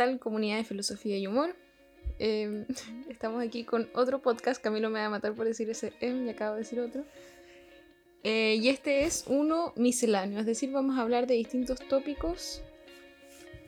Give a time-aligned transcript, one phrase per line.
[0.00, 1.54] Hola, ¿qué tal comunidad de filosofía y humor?
[2.18, 2.64] Eh,
[3.10, 6.30] estamos aquí con otro podcast, Camilo me va a matar por decir ese M y
[6.30, 7.04] acabo de decir otro.
[8.22, 12.62] Eh, y este es uno misceláneo, es decir, vamos a hablar de distintos tópicos.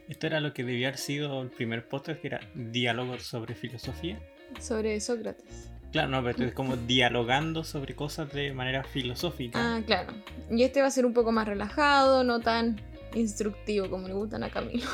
[0.08, 4.18] Esto era lo que debía haber sido el primer podcast, que era diálogos sobre filosofía.
[4.58, 5.70] Sobre Sócrates.
[5.92, 9.58] Claro, no, pero es como dialogando sobre cosas de manera filosófica.
[9.60, 10.14] Ah, claro.
[10.50, 12.80] Y este va a ser un poco más relajado, no tan
[13.14, 14.86] instructivo como le gustan a Camilo.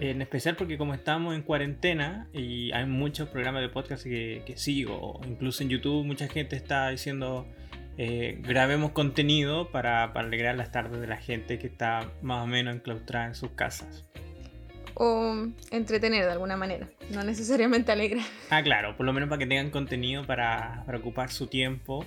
[0.00, 4.56] En especial porque como estamos en cuarentena y hay muchos programas de podcast que, que
[4.56, 7.46] sigo, incluso en YouTube mucha gente está diciendo
[7.98, 12.46] eh, grabemos contenido para, para alegrar las tardes de la gente que está más o
[12.46, 14.04] menos enclaustrada en sus casas.
[14.94, 18.24] O entretener de alguna manera, no necesariamente alegrar.
[18.50, 22.04] Ah, claro, por lo menos para que tengan contenido para, para ocupar su tiempo.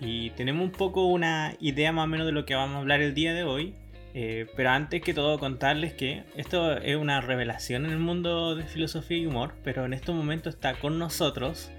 [0.00, 3.00] Y tenemos un poco una idea más o menos de lo que vamos a hablar
[3.00, 3.74] el día de hoy.
[4.14, 8.64] Eh, pero antes que todo contarles que esto es una revelación en el mundo de
[8.64, 11.70] filosofía y humor, pero en estos momentos está con nosotros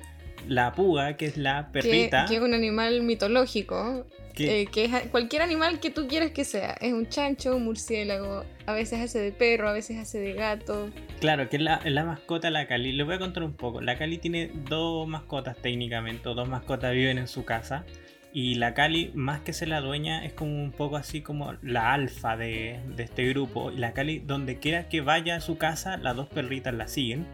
[0.47, 2.23] la puga, que es la perrita.
[2.25, 4.05] Que, que es un animal mitológico.
[4.33, 6.71] que- eh, que es a- cualquier animal que tú quieras que sea.
[6.81, 10.89] Es un chancho, un murciélago, a veces hace de perro, a veces hace de gato.
[11.19, 12.93] Claro, que es la, la mascota la Cali.
[12.93, 13.79] Les voy a contar un poco.
[13.79, 17.85] La Cali tiene dos mascotas técnicamente, o dos mascotas viven en su casa.
[18.33, 21.93] Y la Cali, más que ser la dueña, es como un poco así como la
[21.93, 23.71] alfa de, de este grupo.
[23.71, 27.27] Y la Cali, donde quiera que vaya a su casa, las dos perritas la siguen.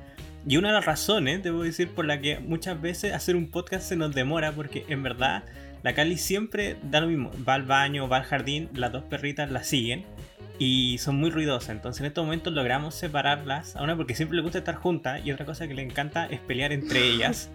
[0.45, 3.87] Y una de las razones, debo decir, por la que muchas veces hacer un podcast
[3.87, 5.43] se nos demora, porque en verdad
[5.83, 7.31] la Cali siempre da lo mismo.
[7.47, 10.05] Va al baño, va al jardín, las dos perritas la siguen
[10.59, 11.69] y son muy ruidosas.
[11.69, 13.75] Entonces en estos momentos logramos separarlas.
[13.75, 16.39] A una porque siempre les gusta estar juntas y otra cosa que le encanta es
[16.41, 17.49] pelear entre ellas.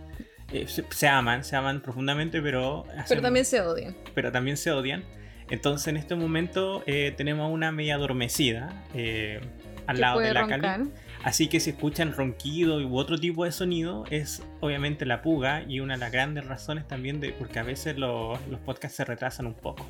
[0.53, 3.97] Eh, se, se aman, se aman profundamente, pero, Pero hacen- también se odian.
[4.15, 5.05] pero también se odian.
[5.51, 9.41] Entonces en este momento eh, tenemos a una media adormecida eh,
[9.87, 10.47] al lado de la.
[10.47, 10.91] Cali.
[11.23, 15.81] Así que si escuchan ronquido u otro tipo de sonido, es obviamente la puga y
[15.81, 19.47] una de las grandes razones también de porque a veces los, los podcasts se retrasan
[19.47, 19.87] un poco.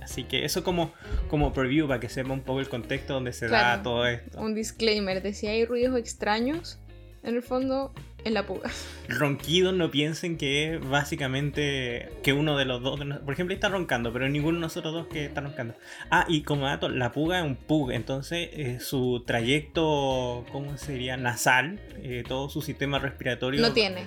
[0.00, 0.92] Así que eso como,
[1.28, 3.82] como preview para que sepa un poco el contexto donde se da Claro.
[3.82, 4.40] todo esto.
[4.40, 6.78] Un disclaimer de si hay ruidos extraños,
[7.24, 7.92] en el fondo,
[8.26, 8.70] en la puga.
[9.08, 14.12] Ronquido no piensen que es básicamente que uno de los dos, por ejemplo, está roncando,
[14.12, 15.74] pero ninguno de nosotros dos que está roncando.
[16.10, 21.16] Ah, y como dato, la puga es un pug, entonces eh, su trayecto, ¿cómo sería?
[21.16, 24.04] Nasal, eh, todo su sistema respiratorio No tiene.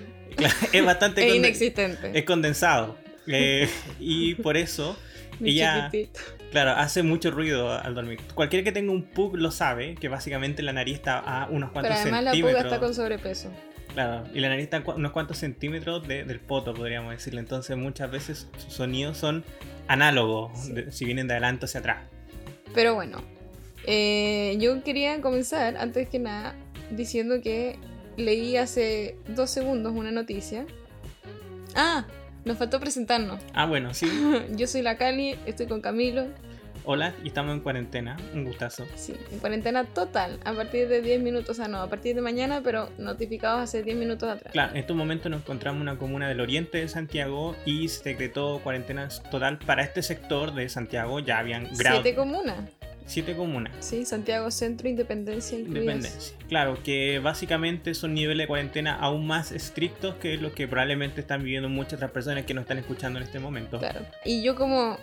[0.74, 2.12] Es bastante Es inexistente.
[2.14, 2.98] es condensado.
[3.28, 3.70] Eh,
[4.00, 4.98] y por eso,
[5.40, 6.20] Mi ella- chiquitito.
[6.52, 8.20] claro, hace mucho ruido al dormir.
[8.34, 11.92] Cualquiera que tenga un pug lo sabe, que básicamente la nariz está a unos cuantos
[11.92, 13.52] Pero además la puga está con sobrepeso.
[14.00, 17.42] Claro, y la nariz está unos cuantos centímetros de- del poto, podríamos decirle.
[17.42, 19.44] Entonces muchas veces sus sonidos son
[19.90, 20.72] análogos, Sí.
[20.72, 21.98] de- si vienen de adelante hacia atrás.
[22.74, 23.22] Pero bueno,
[23.86, 26.56] eh, yo quería comenzar, antes que nada,
[26.92, 27.78] diciendo que
[28.16, 30.66] leí hace dos segundos una noticia.
[31.76, 32.06] Ah,
[32.46, 33.42] nos faltó presentarnos.
[33.54, 34.08] Ah, bueno, sí.
[34.56, 36.28] Yo soy la Cali, estoy con Camilo.
[36.86, 38.18] Hola, y estamos en cuarentena.
[38.34, 38.86] Un gustazo.
[38.96, 42.22] Sí, en cuarentena total, a partir de 10 minutos, o sea, no, a partir de
[42.22, 44.52] mañana, pero notificados hace 10 minutos atrás.
[44.54, 48.10] Claro, en estos momentos nos encontramos en una comuna del oriente de Santiago y se
[48.10, 51.20] decretó cuarentena total para este sector de Santiago.
[51.20, 52.02] Ya habían grados.
[52.02, 52.58] Siete comunas.
[53.06, 53.74] siete comunas.
[53.80, 55.96] Sí, Santiago Centro, Independencia, incluidas.
[55.96, 56.38] Independencia.
[56.48, 61.44] Claro, que básicamente son niveles de cuarentena aún más estrictos que los que probablemente están
[61.44, 63.80] viviendo muchas otras personas que nos están escuchando en este momento.
[63.80, 64.02] Claro.
[64.26, 64.98] Y yo como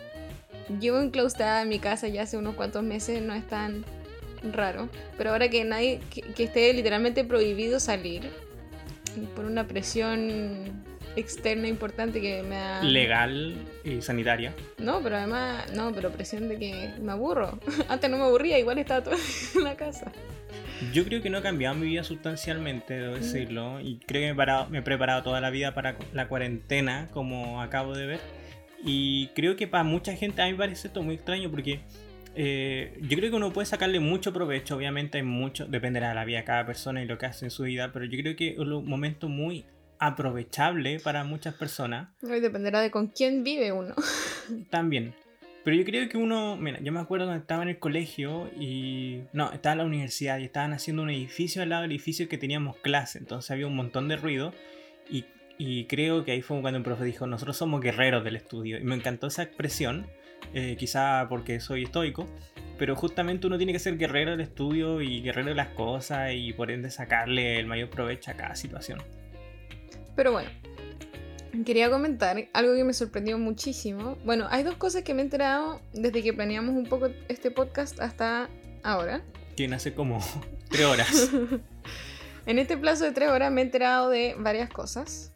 [0.80, 3.84] llevo enclaustrada en mi casa ya hace unos cuantos meses, no es tan
[4.52, 4.88] raro.
[5.16, 8.22] Pero ahora que nadie, que, que esté literalmente prohibido salir
[9.34, 10.84] por una presión
[11.16, 12.82] externa importante que me da...
[12.82, 13.54] Legal
[13.84, 14.52] y sanitaria.
[14.76, 17.58] No, pero además, no, pero presión de que me aburro.
[17.88, 19.14] Antes no me aburría, igual estaba todo
[19.54, 20.12] en la casa.
[20.92, 23.80] Yo creo que no ha cambiado mi vida sustancialmente, debo decirlo.
[23.80, 27.08] Y creo que me he, parado- me he preparado toda la vida para la cuarentena,
[27.14, 28.20] como acabo de ver.
[28.84, 31.80] Y creo que para mucha gente, a mí me parece esto muy extraño porque
[32.34, 34.76] eh, yo creo que uno puede sacarle mucho provecho.
[34.76, 37.50] Obviamente, hay mucho, dependerá de la vida de cada persona y lo que hace en
[37.50, 37.92] su vida.
[37.92, 39.64] Pero yo creo que es un momento muy
[39.98, 42.08] aprovechable para muchas personas.
[42.20, 43.94] Dependerá de con quién vive uno.
[44.70, 45.14] También.
[45.64, 49.22] Pero yo creo que uno, mira, yo me acuerdo cuando estaba en el colegio y...
[49.32, 52.38] No, estaba en la universidad y estaban haciendo un edificio al lado del edificio que
[52.38, 54.54] teníamos clase, entonces había un montón de ruido
[55.10, 55.24] y,
[55.58, 58.78] y creo que ahí fue cuando un profe dijo, nosotros somos guerreros del estudio.
[58.78, 60.06] Y me encantó esa expresión,
[60.54, 62.26] eh, quizá porque soy estoico,
[62.78, 66.52] pero justamente uno tiene que ser guerrero del estudio y guerrero de las cosas y
[66.52, 69.02] por ende sacarle el mayor provecho a cada situación.
[70.14, 70.50] Pero bueno,
[71.64, 74.18] quería comentar algo que me sorprendió muchísimo.
[74.24, 77.98] Bueno, hay dos cosas que me he enterado desde que planeamos un poco este podcast
[78.00, 78.50] hasta
[78.82, 79.22] ahora.
[79.56, 80.18] Que nace como
[80.70, 81.30] tres horas.
[82.46, 85.32] En este plazo de tres horas me he enterado de varias cosas.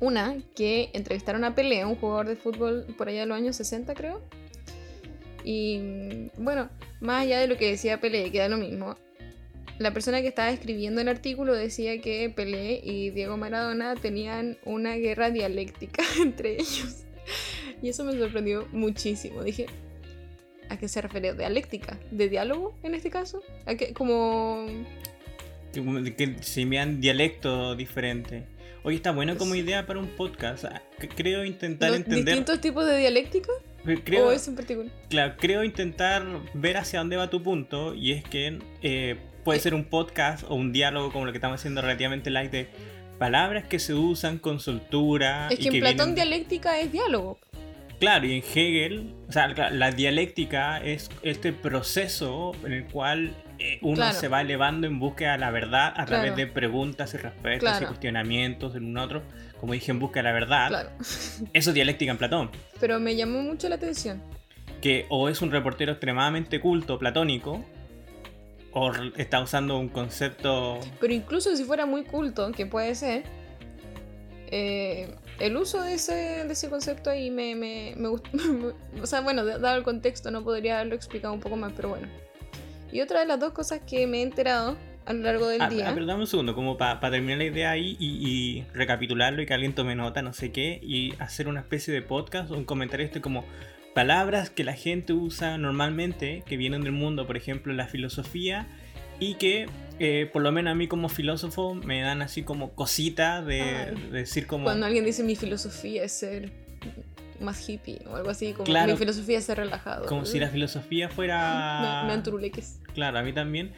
[0.00, 3.94] Una, que entrevistaron a Pelé, un jugador de fútbol por allá de los años 60,
[3.94, 4.22] creo.
[5.44, 6.70] Y bueno,
[7.00, 8.96] más allá de lo que decía Pelé, que da lo mismo,
[9.78, 14.96] la persona que estaba escribiendo el artículo decía que Pelé y Diego Maradona tenían una
[14.96, 17.04] guerra dialéctica entre ellos.
[17.82, 19.42] Y eso me sorprendió muchísimo.
[19.42, 19.66] Dije,
[20.68, 21.32] ¿a qué se refiere?
[21.32, 21.98] ¿Dialéctica?
[22.10, 23.42] ¿De diálogo en este caso?
[23.64, 24.66] ¿A qué, como...
[25.72, 28.44] Que se envían dialecto diferente.
[28.82, 30.64] Oye, está bueno como idea para un podcast.
[31.14, 32.24] Creo intentar entender...
[32.24, 33.52] ¿Distintos tipos de dialéctica?
[34.04, 34.92] Creo, ¿O eso en particular?
[35.10, 36.24] Claro, creo intentar
[36.54, 37.94] ver hacia dónde va tu punto.
[37.94, 39.62] Y es que eh, puede eh.
[39.62, 42.68] ser un podcast o un diálogo como lo que estamos haciendo relativamente light de
[43.18, 45.48] palabras que se usan con soltura.
[45.48, 47.38] Es que en Platón dialéctica es diálogo.
[48.00, 53.78] Claro, y en Hegel, o sea, la dialéctica es este proceso en el cual eh,
[53.82, 57.82] uno se va elevando en búsqueda de la verdad a través de preguntas y respuestas
[57.82, 59.22] y cuestionamientos en un otro,
[59.60, 60.92] como dije, en busca de la verdad.
[61.52, 62.50] Eso es dialéctica en Platón.
[62.80, 64.22] Pero me llamó mucho la atención.
[64.80, 67.62] Que o es un reportero extremadamente culto, platónico,
[68.72, 70.80] o está usando un concepto...
[71.00, 73.24] Pero incluso si fuera muy culto, que puede ser,
[74.50, 76.12] eh, el uso de ese,
[76.44, 78.30] de ese concepto ahí me, me, me gustó.
[79.02, 82.08] o sea, bueno, dado el contexto no podría haberlo explicado un poco más, pero bueno.
[82.92, 84.76] Y otra de las dos cosas que me he enterado
[85.06, 85.88] a lo largo del ah, día.
[85.88, 89.46] Ah, pero dame un segundo, como para terminar la idea ahí y, y, recapitularlo y
[89.46, 92.64] que alguien tome nota, no sé qué, y hacer una especie de podcast o un
[92.64, 93.44] comentario este como
[93.94, 98.68] palabras que la gente usa normalmente, que vienen del mundo, por ejemplo, la filosofía,
[99.20, 99.68] y que
[100.00, 104.46] eh, por lo menos a mí como filósofo me dan así como cositas de, decir
[104.46, 104.64] como...
[104.64, 106.50] Cuando alguien dice mi filosofía es ser
[107.38, 110.06] más hippie o algo así, como mi filosofía es ser relajado.
[110.06, 112.04] Como si la filosofía fuera...
[112.08, 112.50] me, me
[112.94, 113.72] Claro, a mí también.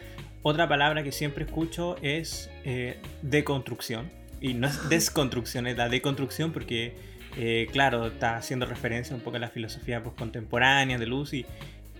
[0.44, 4.09] Otra palabra que siempre escucho es eh, deconstrucción.
[4.41, 6.95] Y no es desconstrucción, es la deconstrucción porque,
[7.37, 11.47] eh, claro, está haciendo referencia un poco a la filosofía contemporánea de Luz y,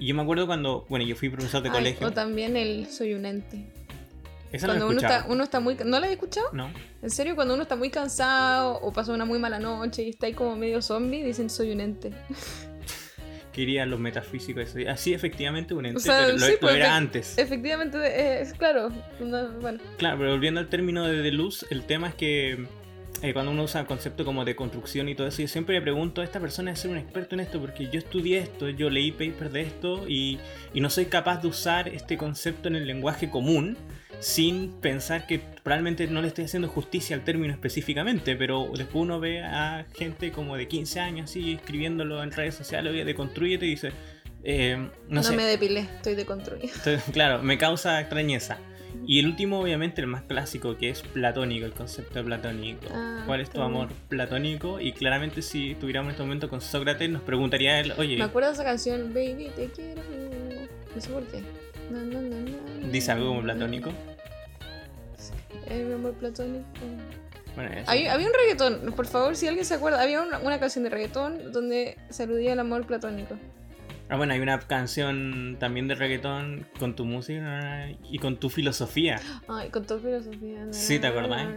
[0.03, 2.09] y yo me acuerdo cuando, bueno, yo fui profesor de colegio.
[2.09, 3.67] O también el soy un ente.
[4.61, 5.77] cuando uno está, uno está muy...
[5.85, 6.49] ¿No la he escuchado?
[6.53, 6.73] No.
[7.03, 10.27] En serio, cuando uno está muy cansado o pasó una muy mala noche y está
[10.27, 12.11] ahí como medio zombie, dicen soy un ente.
[13.53, 14.75] Quería los metafísicos.
[14.89, 17.39] Así, efectivamente, un ente, pero lo, pues, era antes.
[17.39, 18.89] Efectivamente, es claro.
[19.61, 19.79] bueno.
[19.99, 22.67] Claro, pero volviendo al término de, de luz, el tema es que
[23.21, 25.83] eh, cuando uno usa el concepto como de construcción y todo eso, yo siempre le
[25.83, 28.91] pregunto a esta persona de ser un experto en esto, porque yo estudié esto, yo
[28.91, 30.39] leí papers de esto y,
[30.73, 33.77] y no soy capaz de usar este concepto en el lenguaje común
[34.23, 39.19] sin pensar que probablemente no le estoy haciendo justicia al término específicamente, pero después uno
[39.19, 43.71] ve a gente como de 15 años así escribiéndolo en redes sociales, oye, deconstruyete y
[43.71, 43.93] dice,
[44.45, 44.77] eh,
[45.09, 46.73] no, no me depilé, estoy deconstruido.
[47.13, 48.59] Claro, me causa extrañeza.
[49.07, 52.87] Y el último, obviamente, el más clásico, que es platónico, el concepto de platónico.
[52.93, 54.81] Ah, ¿Cuál es tu amor platónico?
[54.81, 58.17] Y claramente, si estuviéramos en este momento con Sócrates, nos preguntaría él, oye.
[58.17, 60.03] Me acuerdo de esa canción, Baby, te quiero.
[60.95, 61.43] No sé por qué.
[62.91, 63.91] ¿Dice algo como platónico?
[65.69, 66.67] El amor platónico.
[67.55, 70.91] Bueno, había, un reggaetón, por favor, si alguien se acuerda, había una, una canción de
[70.91, 73.37] reggaetón donde se aludía al amor platónico.
[74.13, 79.19] Ah, bueno, hay una canción también de reggaetón con tu música y con tu filosofía.
[79.49, 80.71] Ay, con tu filosofía.
[80.71, 81.49] Sí, ¿te acordás?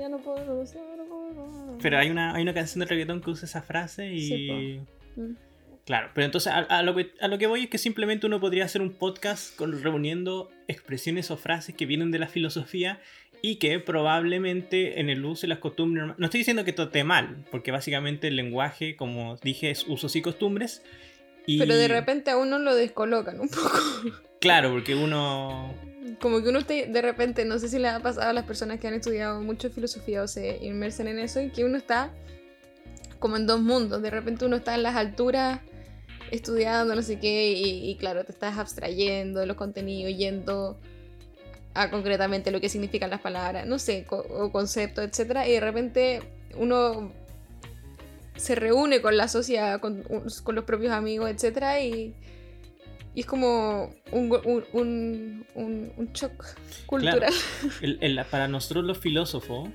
[0.00, 1.78] Ya no puedo, no puedo.
[1.80, 4.80] Pero hay una, hay una canción de reggaetón que usa esa frase y...
[5.14, 5.36] Mm.
[5.84, 8.64] Claro, pero entonces a, lo que, a lo que voy es que simplemente uno podría
[8.64, 13.00] hacer un podcast con, reuniendo expresiones o frases que vienen de la filosofía
[13.42, 16.16] y que probablemente en el uso y las costumbres...
[16.18, 20.16] No estoy diciendo que esto esté mal, porque básicamente el lenguaje, como dije, es usos
[20.16, 20.82] y costumbres,
[21.46, 23.78] pero de repente a uno lo descolocan un poco.
[24.40, 25.72] Claro, porque uno...
[26.20, 28.88] Como que uno de repente, no sé si le ha pasado a las personas que
[28.88, 32.10] han estudiado mucho filosofía o se inmersen en eso, y que uno está
[33.20, 34.02] como en dos mundos.
[34.02, 35.60] De repente uno está en las alturas
[36.32, 40.78] estudiando no sé qué y, claro, te estás abstrayendo de los contenidos, yendo
[41.74, 45.46] a concretamente lo que significan las palabras, no sé, o conceptos, etc.
[45.46, 46.22] Y de repente
[46.56, 47.12] uno
[48.42, 51.80] se reúne con la sociedad, con, los propios amigos, etc.
[51.82, 52.14] Y,
[53.14, 56.46] es como un, un, un, shock
[56.86, 57.32] cultural.
[58.30, 59.68] para nosotros los filósofos,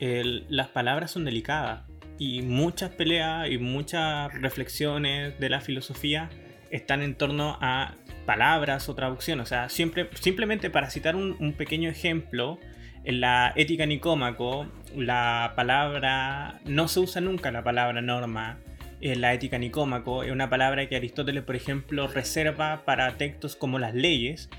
[0.00, 1.82] las palabras son delicadas
[2.18, 6.30] y muchas peleas y muchas reflexiones de la filosofía
[6.70, 7.94] están en torno a
[8.24, 9.40] palabras o traducción.
[9.40, 12.58] O sea, siempre, simplemente para citar un, pequeño ejemplo,
[13.06, 18.58] en la ética nicómaco, la palabra, no se usa nunca la palabra norma,
[19.00, 20.24] eh, la ética nicómaco.
[20.24, 24.50] Es una palabra que Aristóteles, por ejemplo, reserva para textos como las leyes,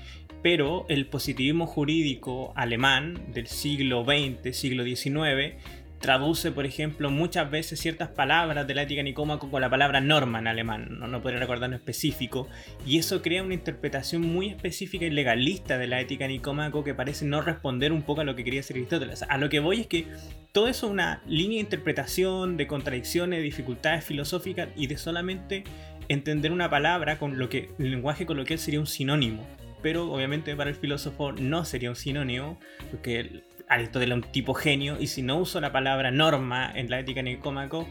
[0.42, 5.56] pero el positivismo jurídico alemán del siglo XX, siglo XIX,
[6.00, 10.38] traduce, por ejemplo, muchas veces ciertas palabras de la ética nicómaco con la palabra norma
[10.38, 12.48] en alemán, no, no podría recordar en específico,
[12.86, 17.24] y eso crea una interpretación muy específica y legalista de la ética nicómaco que parece
[17.24, 19.24] no responder un poco a lo que quería decir Aristóteles.
[19.28, 20.06] A lo que voy es que
[20.52, 25.64] todo eso es una línea de interpretación, de contradicciones, de dificultades filosóficas y de solamente
[26.08, 29.46] entender una palabra con lo que el lenguaje coloquial sería un sinónimo.
[29.82, 32.58] Pero obviamente para el filósofo no sería un sinónimo,
[32.90, 37.00] porque Aristóteles es un tipo genio y si no uso la palabra norma en la
[37.00, 37.86] ética nicómaco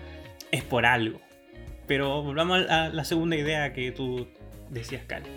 [0.51, 1.19] es por algo.
[1.86, 4.27] Pero volvamos a la segunda idea que tú
[4.69, 5.27] decías, Cali.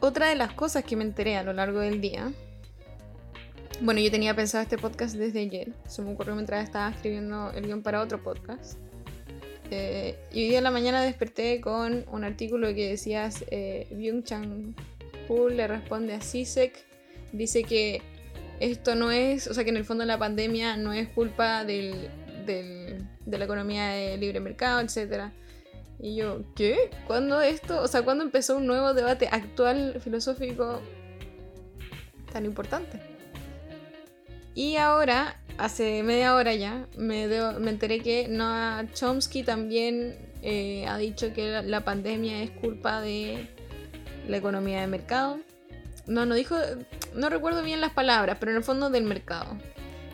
[0.00, 2.32] Otra de las cosas que me enteré a lo largo del día.
[3.80, 5.72] Bueno, yo tenía pensado este podcast desde ayer.
[5.88, 8.78] Se me ocurrió mientras estaba escribiendo el guion para otro podcast.
[9.70, 14.74] Eh, y hoy día en la mañana desperté con un artículo que decía eh, Byung-Chang
[15.28, 16.84] Hu le responde a Sisek.
[17.32, 18.02] Dice que
[18.60, 22.08] esto no es, o sea que en el fondo la pandemia no es culpa del,
[22.46, 25.30] del, de la economía de libre mercado, etc.
[25.98, 26.90] Y yo, ¿qué?
[27.06, 27.80] ¿Cuándo esto?
[27.80, 30.80] O sea, ¿cuándo empezó un nuevo debate actual filosófico
[32.32, 33.00] tan importante?
[34.54, 37.26] Y ahora, hace media hora ya, me,
[37.58, 43.48] me enteré que Noah Chomsky también eh, ha dicho que la pandemia es culpa de
[44.28, 45.38] la economía de mercado.
[46.06, 46.56] No, no dijo,
[47.14, 49.56] no recuerdo bien las palabras, pero en el fondo del mercado.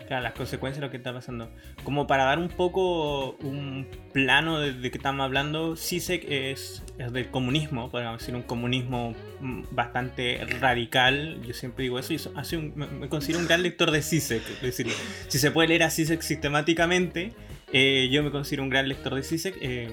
[0.06, 1.50] Claro, las consecuencias de lo que está pasando.
[1.84, 7.12] Como para dar un poco un plano de, de que estamos hablando, CISEC es, es
[7.12, 11.42] del comunismo, podríamos decir, un comunismo mm, bastante radical.
[11.46, 14.00] Yo siempre digo eso y eso hace un- me, me considero un gran lector de
[14.00, 14.42] CISEC.
[14.48, 14.86] Es decir,
[15.28, 17.34] si se puede leer a CISEC sistemáticamente,
[17.74, 19.56] eh, yo me considero un gran lector de CISEC.
[19.60, 19.90] eh,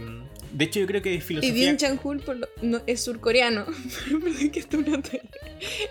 [0.54, 1.54] de hecho, yo creo que Y filosofía...
[1.54, 3.66] Byung Chang Hul por lo- no, es surcoreano.
[4.54, 4.68] Es.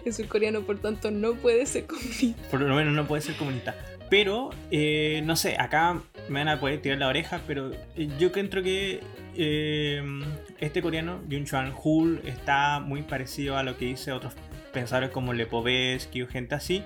[0.04, 2.42] Es surcoreano, por tanto no puede ser comunista.
[2.50, 3.74] por lo menos no puede ser comunista.
[4.10, 8.30] Pero, eh, no sé, acá me van a poder tirar la oreja, pero eh, yo
[8.32, 9.00] creo que
[9.36, 10.02] eh,
[10.60, 14.34] este coreano, Yun Chuan Hul, está muy parecido a lo que dice otros
[14.72, 16.82] pensadores como Lepovetsky o gente así,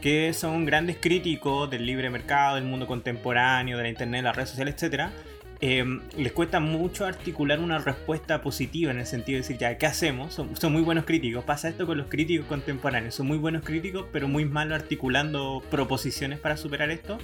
[0.00, 4.34] que son grandes críticos del libre mercado, del mundo contemporáneo, de la internet, de las
[4.36, 5.12] redes sociales, etcétera,
[5.62, 5.84] eh,
[6.18, 10.34] les cuesta mucho articular una respuesta positiva en el sentido de decir, ya, ¿qué hacemos?
[10.34, 11.44] Son, son muy buenos críticos.
[11.44, 13.14] Pasa esto con los críticos contemporáneos.
[13.14, 17.16] Son muy buenos críticos, pero muy malos articulando proposiciones para superar esto.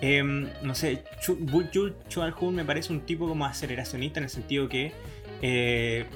[0.00, 0.22] Eh,
[0.62, 4.30] no sé, Chu- Bu- Yu Chuan Hun me parece un tipo como aceleracionista en el
[4.30, 4.92] sentido que
[5.42, 6.06] eh,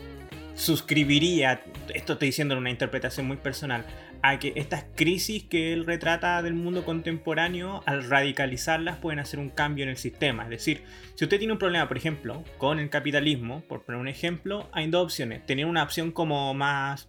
[0.55, 1.63] suscribiría,
[1.95, 3.85] esto estoy diciendo en una interpretación muy personal,
[4.23, 9.51] a que estas crisis que él retrata del mundo contemporáneo, al radicalizarlas, pueden hacer un
[9.51, 10.45] cambio en el sistema.
[10.45, 10.83] Es decir,
[11.15, 14.89] si usted tiene un problema, por ejemplo, con el capitalismo, por poner un ejemplo, hay
[14.89, 15.47] dos opciones.
[15.47, 17.09] Tener una opción como más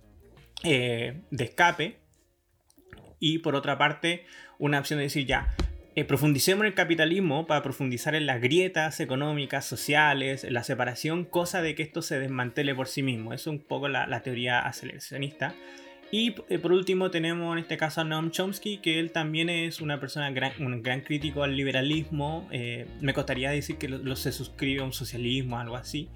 [0.64, 2.00] eh, de escape
[3.20, 4.26] y por otra parte
[4.58, 5.54] una opción de decir ya,
[5.96, 11.26] eh, profundicemos en el capitalismo para profundizar en las grietas económicas, sociales, en la separación,
[11.26, 13.34] cosa de que esto se desmantele por sí mismo.
[13.34, 15.54] Eso es un poco la, la teoría aceleracionista.
[16.12, 19.80] Y eh, por último tenemos en este caso a Noam Chomsky, que él también es
[19.80, 22.48] una persona, gran, un gran crítico al liberalismo.
[22.52, 26.10] eh, me costaría decir que lo, lo se suscribe a un socialismo, algo así.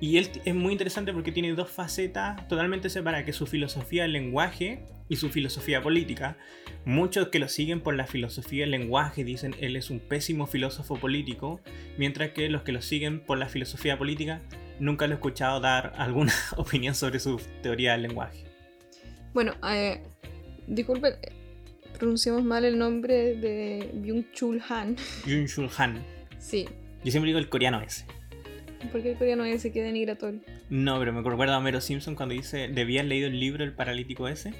[0.00, 4.02] Y él es muy interesante porque tiene dos facetas totalmente separadas, que es su filosofía
[4.02, 6.36] del lenguaje y su filosofía política.
[6.84, 10.96] Muchos que lo siguen por la filosofía del lenguaje dicen él es un pésimo filósofo
[10.96, 11.60] político,
[11.98, 14.40] mientras que los que lo siguen por la filosofía política
[14.80, 18.51] nunca lo he escuchado dar alguna opinión sobre su teoría del lenguaje.
[19.34, 20.00] Bueno, eh,
[20.66, 21.14] disculpen,
[21.98, 24.96] pronunciamos mal el nombre de Byung Chul Han.
[25.26, 26.02] Yun Shul Han.
[26.38, 26.66] Sí,
[27.04, 28.04] Yo siempre digo el coreano ese.
[28.90, 30.40] porque el coreano ese queda denigratorio.
[30.70, 34.26] No, pero me recuerda a Homero Simpson cuando dice, ¿debías leído el libro El paralítico
[34.28, 34.52] ese?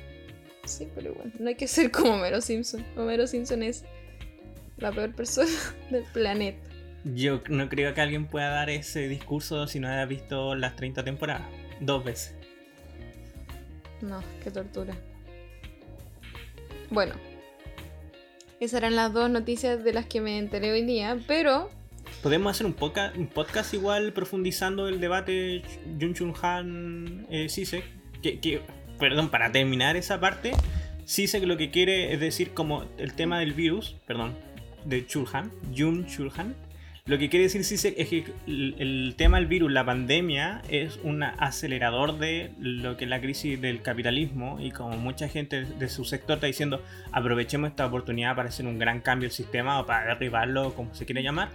[0.64, 2.84] Sí, pero igual, no hay que ser como Homero Simpson.
[2.96, 3.84] Homero Simpson es
[4.78, 5.50] la peor persona
[5.90, 6.58] del planeta.
[7.04, 11.02] Yo no creo que alguien pueda dar ese discurso si no haya visto las 30
[11.02, 11.42] temporadas.
[11.80, 12.36] Dos veces.
[14.02, 14.94] No, qué tortura.
[16.90, 17.14] Bueno,
[18.60, 21.70] esas eran las dos noticias de las que me enteré hoy día, pero
[22.22, 25.62] Podemos hacer un podcast, un podcast igual profundizando el debate
[26.00, 27.84] Jun Chun Han eh, Sisek.
[28.22, 28.60] Que,
[28.98, 30.52] perdón, para terminar esa parte,
[31.04, 34.36] Sisek lo que quiere es decir como el tema del virus, perdón,
[34.84, 36.54] de Chulhan, Jun Chulhan.
[37.04, 41.00] Lo que quiere decir Sisek es que el, el tema del virus, la pandemia, es
[41.02, 45.88] un acelerador de lo que es la crisis del capitalismo y como mucha gente de
[45.88, 46.80] su sector está diciendo,
[47.10, 51.04] aprovechemos esta oportunidad para hacer un gran cambio del sistema o para derribarlo, como se
[51.04, 51.48] quiere llamar.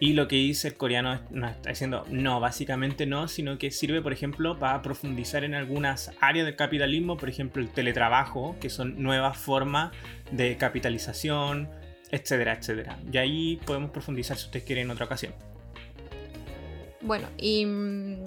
[0.00, 4.02] Y lo que dice el coreano no está diciendo no, básicamente no, sino que sirve,
[4.02, 9.02] por ejemplo, para profundizar en algunas áreas del capitalismo, por ejemplo, el teletrabajo, que son
[9.02, 9.92] nuevas formas
[10.30, 11.70] de capitalización,
[12.10, 12.98] etcétera, etcétera.
[13.10, 15.32] Y ahí podemos profundizar si ustedes quieren en otra ocasión.
[17.00, 18.24] Bueno, y mm,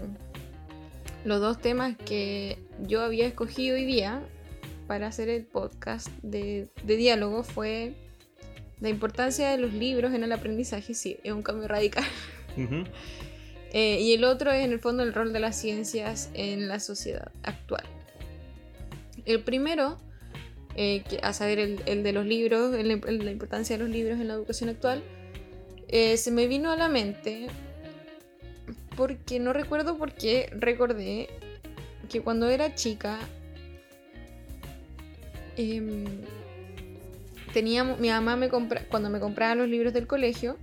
[1.25, 4.21] los dos temas que yo había escogido hoy día
[4.87, 7.93] para hacer el podcast de, de diálogo fue
[8.79, 12.05] la importancia de los libros en el aprendizaje, sí, es un cambio radical.
[13.75, 16.79] Eh, y el otro es en el fondo el rol de las ciencias en la
[16.79, 17.83] sociedad actual.
[19.25, 19.97] El primero,
[20.75, 24.69] eh, a saber, el, de los libros, la importancia de los libros en la educación
[24.69, 25.03] actual,
[25.87, 27.47] eh, se me vino a la mente
[28.95, 31.27] porque no recuerdo por qué recordé
[32.09, 33.19] que cuando era chica
[35.57, 36.05] em,
[37.53, 40.57] teníamos, mi mamá me compra, cuando me compraba los libros del colegio,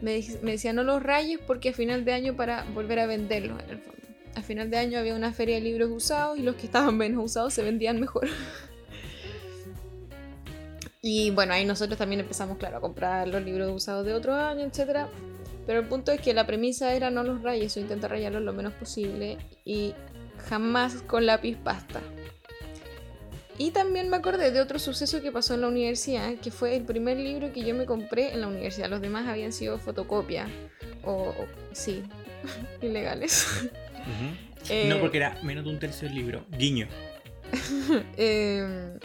[0.00, 3.60] me, me, decía no los rayes porque a final de año para volver a venderlos
[3.64, 4.00] en el fondo.
[4.34, 7.24] A final de año había una feria de libros usados y los que estaban menos
[7.24, 8.28] usados se vendían mejor.
[11.02, 14.64] y bueno, ahí nosotros también empezamos, claro, a comprar los libros usados de otro año,
[14.64, 15.08] etc.
[15.66, 18.52] Pero el punto es que la premisa era no los rayes o intenta rayarlos lo
[18.52, 19.94] menos posible y
[20.48, 22.00] jamás con lápiz pasta.
[23.58, 26.84] Y también me acordé de otro suceso que pasó en la universidad, que fue el
[26.84, 28.88] primer libro que yo me compré en la universidad.
[28.88, 30.46] Los demás habían sido fotocopia
[31.04, 31.34] o,
[31.72, 32.04] sí,
[32.80, 33.68] ilegales.
[34.68, 36.46] Eh, no, porque era menos de un tercio del libro.
[36.56, 36.86] Guiño.
[38.16, 38.98] Em,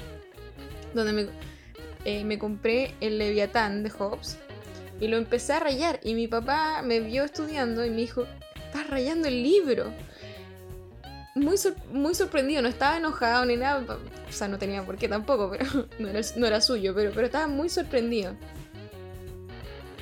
[0.93, 1.27] donde me,
[2.07, 4.37] eh, me compré el Leviatán de Hobbes
[5.01, 5.99] y lo empecé a rayar.
[6.03, 9.91] Y mi papá me vio estudiando y me dijo, estás rayando el libro
[11.35, 11.57] muy,
[11.91, 15.65] muy sorprendido, no estaba enojado ni nada, o sea, no tenía por qué tampoco, pero
[15.99, 18.37] no era, suyo, pero, pero estaba muy sorprendido.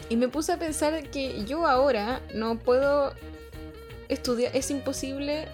[0.08, 3.16] Y me puse a pensar que yo ahora no puedo
[4.10, 5.48] estudiar, es imposible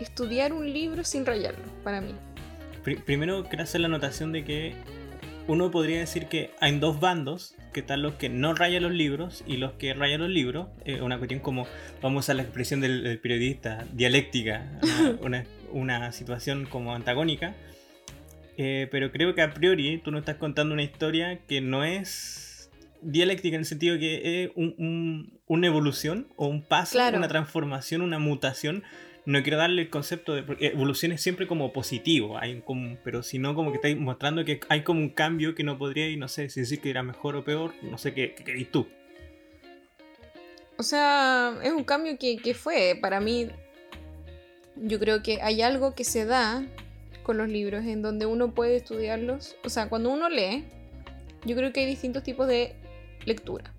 [0.00, 2.14] estudiar un libro sin rayarlo, para mí.
[3.06, 4.76] Primero quiero hacer la anotación de que
[5.48, 9.42] uno podría decir que hay dos bandos, que están los que no rayan los libros
[9.46, 10.68] y los que rayan los libros.
[10.84, 11.66] Es una cuestión como,
[12.02, 14.78] vamos a la expresión del, periodista, dialéctica,
[15.72, 17.54] una, situación como antagónica.
[18.58, 22.70] Eh, pero creo que a priori tú no estás contando una historia que no es
[23.00, 28.82] dialéctica en el sentido que es una evolución o un paso, una transformación, una mutación
[29.28, 30.42] no quiero darle el concepto de.
[30.42, 32.62] Porque evolución es siempre como positivo, hay
[33.04, 36.16] pero si no, como que estáis mostrando que hay como un cambio que no podría,
[36.16, 38.88] no sé si decir que era mejor o peor, no sé qué, qué tú.
[40.78, 42.96] O sea, es un cambio que, que fue.
[42.98, 43.48] Para mí,
[44.76, 46.64] yo creo que hay algo que se da
[47.22, 49.56] con los libros en donde uno puede estudiarlos.
[49.62, 50.64] O sea, cuando uno lee,
[51.44, 52.74] yo creo que hay distintos tipos de
[53.26, 53.74] lectura.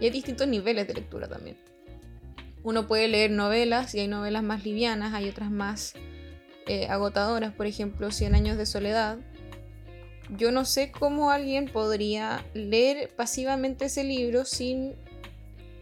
[0.00, 1.67] Y hay distintos niveles de lectura también
[2.68, 5.94] uno puede leer novelas y hay novelas más livianas, hay otras más
[6.66, 9.16] eh, agotadoras, por ejemplo, Cien años de soledad.
[10.36, 14.92] Yo no sé cómo alguien podría leer pasivamente ese libro sin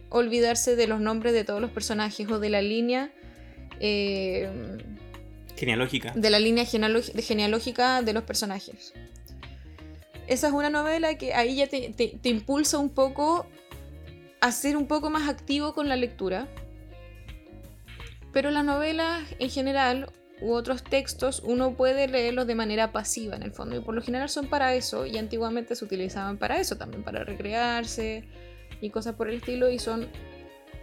[0.07, 3.11] olvidarse de los nombres de todos los personajes o de la línea
[3.81, 4.49] eh,
[5.57, 6.13] genealógica.
[6.15, 8.93] De la línea genealógica de los personajes.
[10.27, 13.45] Esa es una novela que ahí ya te, te impulsa un poco
[14.39, 16.47] a ser un poco más activo con la lectura
[18.33, 20.11] pero las novelas en general
[20.41, 24.01] u otros textos uno puede leerlos de manera pasiva en el fondo y por lo
[24.01, 28.23] general son para eso y antiguamente se utilizaban para eso también, para recrearse
[28.81, 30.07] y cosas por el estilo y son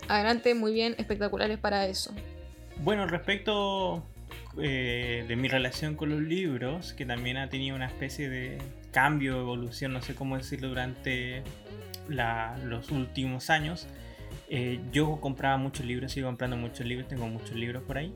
[0.09, 2.13] adelante muy bien espectaculares para eso.
[2.79, 4.05] Bueno, respecto
[4.61, 8.59] eh, de mi relación con los libros, que también ha tenido una especie de
[8.93, 11.43] cambio, evolución, no sé cómo decirlo, durante
[12.09, 13.87] los últimos años,
[14.49, 18.13] eh, yo compraba muchos libros, sigo comprando muchos libros, tengo muchos libros por ahí.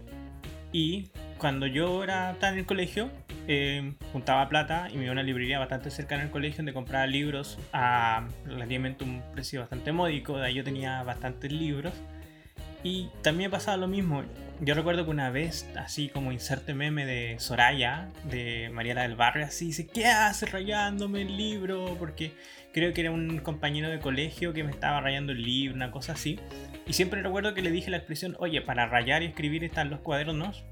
[0.73, 3.11] Y cuando yo era estaba en el colegio,
[3.47, 7.07] eh, juntaba plata y me iba a una librería bastante cercana al colegio donde compraba
[7.07, 10.37] libros a relativamente un precio bastante módico.
[10.37, 11.95] De ahí yo tenía bastantes libros.
[12.85, 14.23] Y también pasaba lo mismo.
[14.61, 19.47] Yo recuerdo que una vez, así como inserte meme de Soraya, de Mariela del Barrio,
[19.47, 21.97] así dice, ¿qué hace rayándome el libro?
[21.99, 22.33] Porque
[22.79, 26.13] creo que era un compañero de colegio que me estaba rayando el libro, una cosa
[26.13, 26.39] así.
[26.87, 30.01] Y siempre recuerdo que le dije la expresión, oye, para rayar y escribir están los
[30.01, 30.65] cuadernos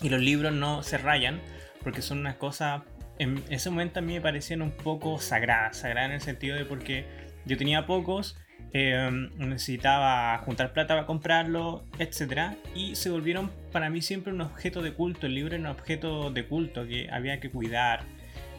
[0.00, 1.40] y los libros no se rayan
[1.82, 2.84] porque son una cosa,
[3.18, 6.64] en ese momento a mí me parecían un poco sagradas, sagradas en el sentido de
[6.64, 7.06] porque
[7.44, 8.38] yo tenía pocos,
[8.72, 12.56] em, necesitaba juntar plata para comprarlo, etc.
[12.74, 16.30] Y se volvieron para mí siempre un objeto de culto, el libro era un objeto
[16.30, 18.04] de culto que había que cuidar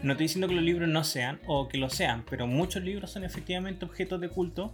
[0.04, 3.12] no estoy diciendo que los libros no sean o que lo sean, pero muchos libros
[3.12, 4.72] son efectivamente objetos de culto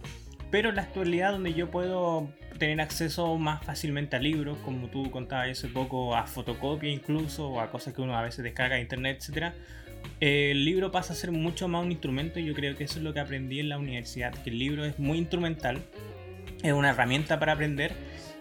[0.50, 5.10] pero en la actualidad donde yo puedo tener acceso más fácilmente a libros, como tú
[5.10, 8.82] contabas hace poco, a fotocopia incluso, o a cosas que uno a veces descarga de
[8.82, 9.54] internet, etc.
[10.18, 13.04] El libro pasa a ser mucho más un instrumento y yo creo que eso es
[13.04, 15.78] lo que aprendí en la universidad, que el libro es muy instrumental,
[16.62, 17.92] es una herramienta para aprender.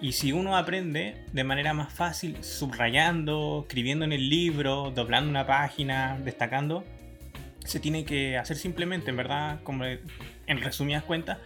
[0.01, 5.45] Y si uno aprende de manera más fácil, subrayando, escribiendo en el libro, doblando una
[5.45, 6.86] página, destacando,
[7.65, 11.38] se tiene que hacer simplemente, en verdad, como en resumidas cuentas,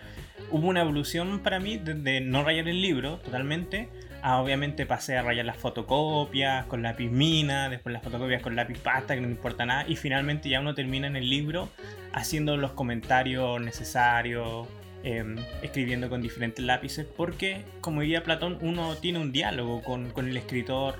[0.51, 3.89] hubo una evolución para mí desde no rayar el libro totalmente
[4.23, 8.79] a obviamente pasé a rayar las fotocopias con lápiz mina, después las fotocopias con lápiz
[8.79, 11.67] pasta, que no importa nada, y finalmente ya uno termina en el libro
[12.13, 14.65] haciendo los comentarios necesarios,
[15.03, 20.27] em, escribiendo con diferentes lápices, porque como diría Platón, uno tiene un diálogo con, con
[20.27, 20.95] el escritor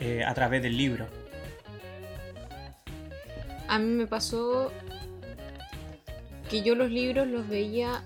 [0.00, 1.06] eh, a través del libro.
[3.68, 4.72] A mí me pasó
[6.50, 8.04] que yo los libros los veía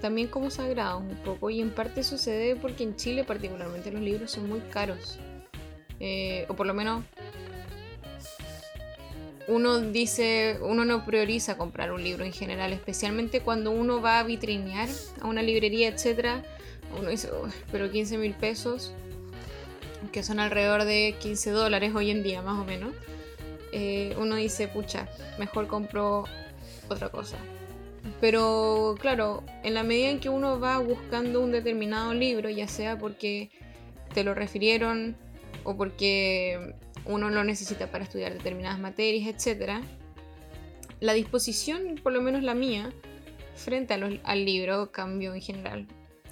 [0.00, 4.30] también como sagrados un poco y en parte sucede porque en Chile particularmente los libros
[4.30, 5.18] son muy caros.
[6.00, 7.04] Eh, o por lo menos
[9.48, 14.22] uno dice, uno no prioriza comprar un libro en general, especialmente cuando uno va a
[14.22, 14.88] vitrinear
[15.20, 16.44] a una librería, etc.
[16.98, 17.30] Uno dice,
[17.72, 18.92] pero 15 mil pesos,
[20.12, 22.94] que son alrededor de 15 dólares hoy en día más o menos.
[23.72, 25.08] Eh, uno dice, pucha,
[25.38, 26.24] mejor compro
[26.90, 27.38] otra cosa.
[28.20, 32.98] Pero claro, en la medida en que uno va buscando un determinado libro, ya sea
[32.98, 33.50] porque
[34.12, 35.16] te lo refirieron
[35.64, 36.74] o porque
[37.08, 39.82] uno lo necesita para estudiar determinadas materias, etc.,
[41.00, 42.92] la disposición, por lo menos la mía,
[43.54, 45.86] frente al libro cambió en general.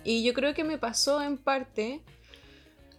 [0.04, 2.00] Y yo creo que me pasó en parte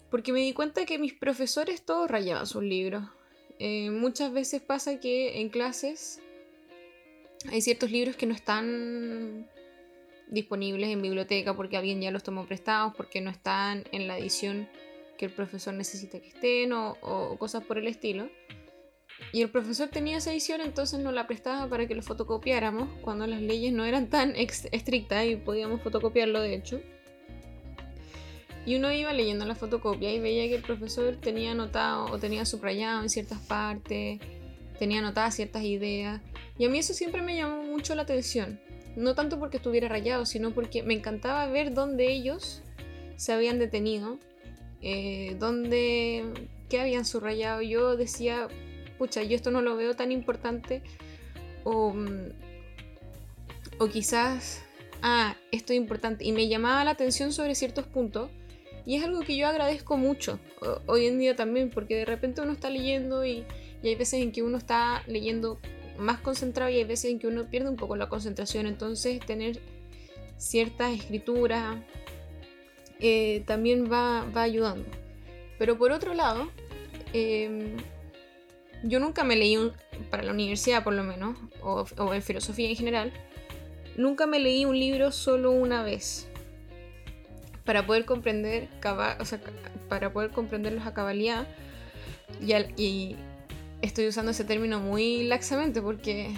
[0.09, 3.03] porque me di cuenta que mis profesores todos rayaban sus libros.
[3.59, 6.19] Eh, muchas veces pasa que en clases
[7.51, 9.49] hay ciertos libros que no están
[10.27, 14.67] disponibles en biblioteca porque alguien ya los tomó prestados, porque no están en la edición
[15.17, 18.29] que el profesor necesita que estén o, cosas por el estilo.
[19.33, 23.25] Y el profesor tenía esa edición, entonces nos la prestaba para que lo fotocopiáramos cuando
[23.25, 26.81] las leyes no eran tan estrictas y podíamos fotocopiarlo de hecho.
[28.65, 32.45] Y uno iba leyendo la fotocopia y veía que el profesor tenía anotado o tenía
[32.45, 34.19] subrayado en ciertas partes,
[34.77, 36.21] tenía anotadas ciertas ideas.
[36.57, 38.59] Y a mí eso siempre me llamó mucho la atención.
[38.95, 42.61] No tanto porque estuviera rayado, sino porque me encantaba ver dónde ellos
[43.15, 44.19] se habían detenido,
[44.81, 46.25] eh, dónde,
[46.69, 47.61] qué habían subrayado.
[47.61, 48.47] Yo decía,
[48.97, 50.81] pucha, yo esto no lo veo tan importante.
[51.63, 52.29] O, mm,
[53.79, 54.63] o quizás,
[55.01, 56.25] ah, esto es importante.
[56.25, 58.29] Y me llamaba la atención sobre ciertos puntos.
[58.85, 60.39] Y es algo que yo agradezco mucho
[60.85, 63.43] hoy en día también, porque de repente uno está leyendo y,
[63.83, 65.59] y hay veces en que uno está leyendo
[65.97, 68.65] más concentrado y hay veces en que uno pierde un poco la concentración.
[68.65, 69.59] Entonces tener
[70.37, 71.77] ciertas escrituras
[72.99, 74.85] eh, también va, ayudando.
[75.57, 76.51] Pero por otro lado,
[77.13, 77.77] em,
[78.83, 79.73] yo nunca me leí, un,
[80.09, 83.13] para la universidad por lo menos, o, en filosofía en general,
[83.95, 86.27] nunca me leí un libro solo una vez.
[87.65, 88.69] Para poder comprender,
[89.19, 89.41] o sea,
[89.89, 91.47] para poder comprenderlos a cabalidad
[92.39, 93.15] y, y
[93.81, 96.33] estoy usando ese término muy laxamente porque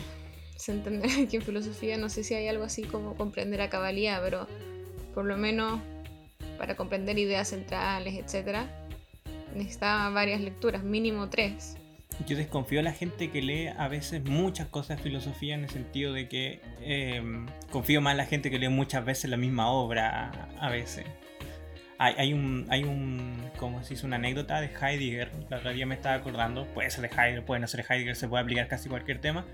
[0.55, 4.21] se entenderá que en filosofía no sé si hay algo así como comprender a cabalidad,
[4.23, 4.47] pero
[5.13, 5.79] por lo menos
[6.59, 8.59] para comprender ideas centrales, etc.,
[9.55, 11.75] necesitaba varias lecturas, mínimo tres.
[12.27, 15.69] Yo desconfío a la gente que lee a veces muchas cosas de filosofía en el
[15.69, 19.71] sentido de que em, confío más en la gente que lee muchas veces la misma
[19.71, 21.05] obra a veces.
[22.01, 25.95] Hay, un, hay un, como se dice, una anécdota de Heidegger, la otra día me
[25.95, 28.87] estaba acordando, puede ser de Heidegger, puede no ser de Heidegger, se puede aplicar casi
[28.87, 29.45] cualquier tema,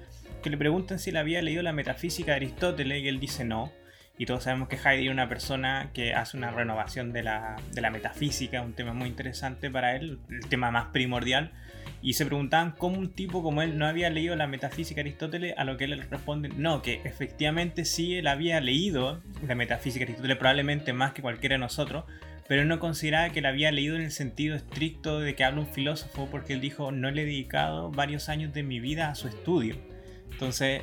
[0.43, 3.71] que le preguntan si él había leído la metafísica de Aristóteles y él dice no.
[4.17, 7.81] Y todos sabemos que Heidegger es una persona que hace una renovación de la, de
[7.81, 11.51] la metafísica, un tema muy interesante para él, el tema más primordial.
[12.01, 15.53] Y se preguntaban cómo un tipo como él no había leído la metafísica de Aristóteles,
[15.57, 20.11] a lo que él responde, no, que efectivamente sí él había leído la metafísica de
[20.11, 22.05] Aristóteles, probablemente más que cualquiera de nosotros,
[22.47, 25.67] pero no consideraba que la había leído en el sentido estricto de que habla un
[25.67, 29.27] filósofo, porque él dijo, no le he dedicado varios años de mi vida a su
[29.27, 29.75] estudio.
[30.31, 30.81] Entonces,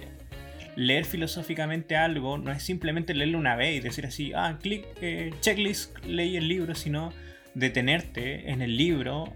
[0.77, 5.33] leer filosóficamente algo no es simplemente leerlo una vez y decir así, ah, clic, eh,
[5.41, 7.13] checklist, leí el libro, sino
[7.55, 9.33] detenerte en el libro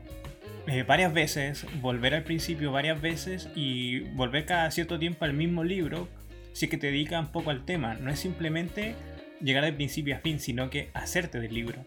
[0.67, 5.63] eh, varias veces, volver al principio varias veces y volver cada cierto tiempo al mismo
[5.63, 6.09] libro
[6.53, 7.95] si es que te dedica un poco al tema.
[7.95, 8.95] No es simplemente
[9.41, 11.85] llegar de principio a fin, sino que hacerte del libro.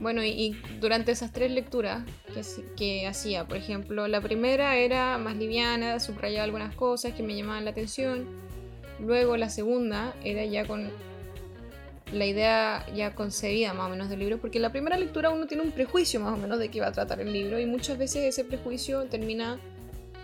[0.00, 2.02] Bueno, y, durante esas tres lecturas
[2.76, 7.64] que, hacía, por ejemplo, la primera era más liviana, subrayaba algunas cosas que me llamaban
[7.64, 8.26] la atención.
[9.00, 10.90] Luego la segunda era ya con
[12.12, 15.46] la idea ya concebida más o menos del libro, porque en la primera lectura uno
[15.46, 17.98] tiene un prejuicio más o menos de qué va a tratar el libro y muchas
[17.98, 19.58] veces ese prejuicio termina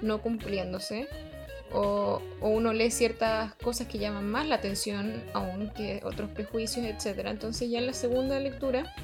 [0.02, 1.08] no cumpliéndose
[1.72, 7.26] o, uno lee ciertas cosas que llaman más la atención aún que otros prejuicios, etc.
[7.26, 8.94] Entonces ya en la segunda lectura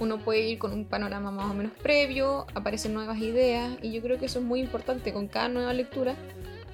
[0.00, 4.02] uno puede ir con un panorama más o menos previo, aparecen nuevas ideas y yo
[4.02, 6.14] creo que eso es muy importante, con cada nueva lectura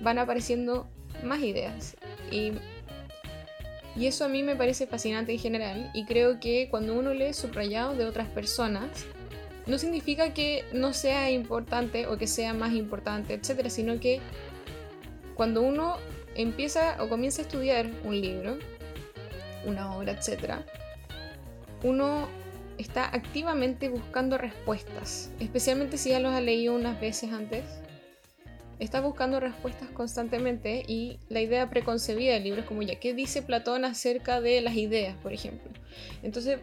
[0.00, 0.88] van apareciendo
[1.22, 1.96] más ideas.
[2.30, 2.52] Y
[3.96, 7.32] y eso a mí me parece fascinante en general y creo que cuando uno lee
[7.32, 9.04] subrayados de otras personas,
[9.66, 14.20] no significa que no sea importante o que sea más importante, etcétera, sino que
[15.34, 15.96] cuando uno
[16.34, 18.58] empieza o comienza a estudiar un libro,
[19.66, 20.64] una obra, etcétera,
[21.82, 22.28] uno
[22.78, 27.64] está activamente buscando respuestas, especialmente si ya los ha leído unas veces antes
[28.80, 33.42] está buscando respuestas constantemente y la idea preconcebida del libro es como ya, ¿qué dice
[33.42, 35.70] Platón acerca de las ideas, por ejemplo?
[36.22, 36.58] Entonces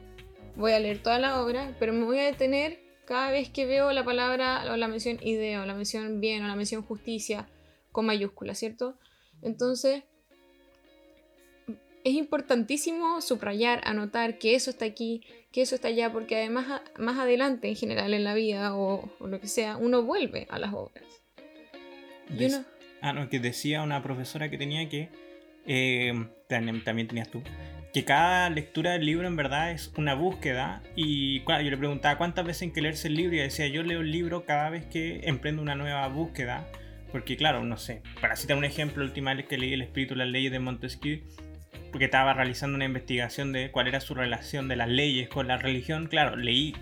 [0.56, 3.94] voy a leer toda la obra, pero me voy a detener cada vez que veo
[3.94, 7.48] la palabra o la mención idea o la mención bien o la mención justicia
[7.92, 8.98] con mayúscula, ¿cierto?
[9.44, 10.04] Entonces
[12.04, 17.20] es importantísimo subrayar, anotar que eso está aquí, que eso está allá, porque además más
[17.20, 20.74] adelante en general en la vida o, o lo que sea, uno vuelve a las
[20.74, 21.04] obras.
[23.02, 25.10] Ah, no, que decía una profesora que tenía que.
[25.66, 26.14] Eh,
[26.48, 27.44] también, tenías tú.
[27.94, 30.82] Que cada lectura del libro en verdad es una búsqueda.
[30.96, 33.36] Y yo le preguntaba cuántas veces hay que leerse el libro.
[33.36, 36.68] Y decía, yo leo el libro cada vez que emprendo una nueva búsqueda.
[37.12, 38.02] Porque, claro, no sé.
[38.20, 40.60] Para citar un ejemplo, la última vez que leí El espíritu de las leyes de
[40.60, 41.22] Montesquieu
[41.92, 45.58] porque estaba realizando una investigación de cuál era su relación de las leyes con la
[45.58, 46.08] religión.
[46.08, 46.76] Claro, leí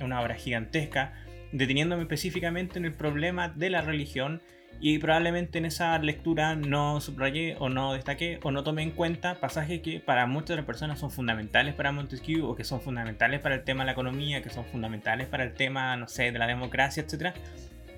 [0.00, 1.12] una obra gigantesca,
[1.52, 4.40] deteniéndome específicamente en el problema de la religión
[4.84, 9.36] y probablemente en esa lectura no subrayé o no destaqué o no tomé en cuenta
[9.36, 13.62] pasajes que para muchas personas son fundamentales para Montesquieu o que son fundamentales para el
[13.62, 17.04] tema de la economía, que son fundamentales para el tema, no sé, de la democracia,
[17.04, 17.32] etc.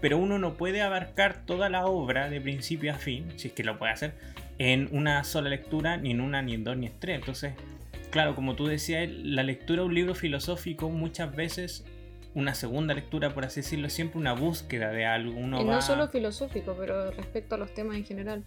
[0.02, 3.64] Pero uno no puede abarcar toda la obra de principio a fin, si es que
[3.64, 4.12] lo puede hacer,
[4.58, 7.18] en una sola lectura, ni en una, ni en dos, ni en tres.
[7.18, 7.54] Entonces,
[8.10, 11.86] claro, como tú decías, la lectura de un libro filosófico muchas veces
[12.34, 15.38] una segunda lectura, por así decirlo, siempre una búsqueda de algo.
[15.38, 18.44] Uno y no solo filosófico, pero respecto a los temas en general.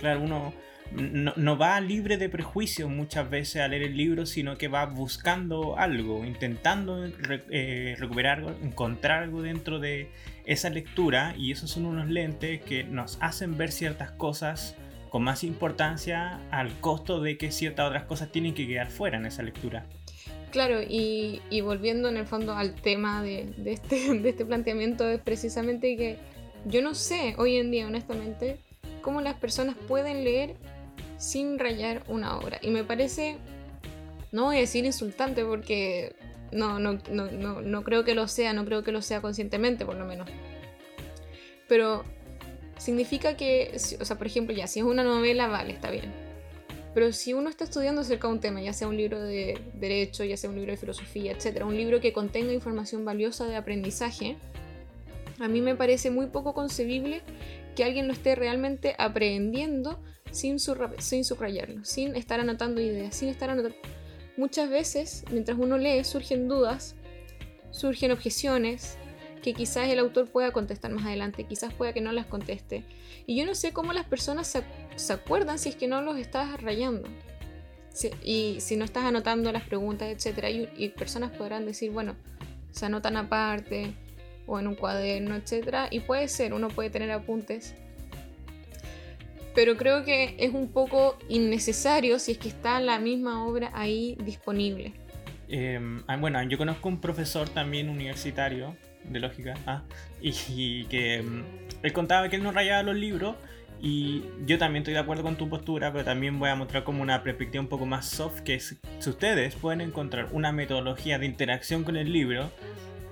[0.00, 0.52] Claro, uno
[0.92, 5.78] no, va libre de prejuicios muchas veces a leer el libro, sino que va buscando
[5.78, 7.04] algo, intentando
[7.50, 10.10] eh, recuperar algo, encontrar algo dentro de
[10.44, 14.76] esa lectura, y esos son unos lentes que nos hacen ver ciertas cosas
[15.08, 19.26] con más importancia al costo de que ciertas otras cosas tienen que quedar fuera en
[19.26, 19.86] esa lectura.
[20.54, 25.96] Claro, y, volviendo en el fondo al tema de, este, de este planteamiento es precisamente
[25.96, 26.16] que
[26.64, 28.60] yo no sé hoy en día, honestamente,
[29.02, 30.54] cómo las personas pueden leer
[31.18, 32.60] sin rayar una obra.
[32.62, 33.36] Y me parece,
[34.30, 36.14] no voy a decir insultante porque
[36.52, 39.84] no, no, no, no, no creo que lo sea, no creo que lo sea conscientemente
[39.84, 40.30] por lo menos.
[41.66, 42.04] Pero
[42.78, 46.23] significa que, o sea, por ejemplo, ya, si es una novela, vale, está bien.
[46.94, 50.24] Pero si uno está estudiando acerca de un tema, ya sea un libro de derecho,
[50.24, 54.36] ya sea un libro de filosofía, etc., un libro que contenga información valiosa de aprendizaje,
[55.40, 57.22] a mí me parece muy poco concebible
[57.74, 63.50] que alguien lo esté realmente aprendiendo sin, sin subrayarlo, sin estar anotando ideas, sin estar
[63.50, 63.76] anotando...
[64.36, 66.96] Muchas veces, mientras uno lee, surgen dudas,
[67.70, 68.98] surgen objeciones,
[69.44, 72.82] que quizás el autor pueda contestar más adelante, quizás pueda que no las conteste.
[73.26, 74.46] Y yo no sé cómo las personas
[74.96, 77.06] se, acuerdan si es que no los estás rayando.
[78.24, 80.48] y si no estás anotando las preguntas, etc.
[80.48, 82.16] Y, y, personas podrán decir, bueno,
[82.70, 83.92] se anotan aparte
[84.46, 85.88] o en un cuaderno, etc.
[85.90, 87.74] Y puede ser, uno puede tener apuntes.
[89.54, 94.16] Pero creo que es un poco innecesario si es que está la misma obra ahí
[94.24, 94.94] disponible.
[96.08, 98.74] Ah, bueno, yo conozco un profesor también universitario
[99.08, 99.82] de lógica, ah,
[100.20, 101.42] y, que mm,
[101.82, 103.36] él contaba que él no rayaba los libros
[103.80, 107.02] y yo también estoy de acuerdo con tu postura, pero también voy a mostrar como
[107.02, 111.26] una perspectiva un poco más soft, que es, si ustedes pueden encontrar una metodología de
[111.26, 112.50] interacción con el libro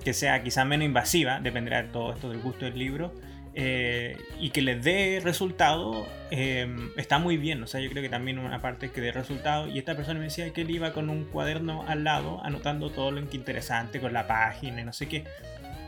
[0.03, 3.13] que sea quizá menos invasiva, dependerá de todo esto del gusto del libro,
[3.55, 7.61] eh, y que les dé resultado, eh, está muy bien.
[7.63, 9.67] O sea, yo creo que también una parte que dé resultado.
[9.67, 13.11] Y esta persona me decía que él iba con un cuaderno al lado, anotando todo
[13.11, 15.23] lo que interesante con la página y no sé qué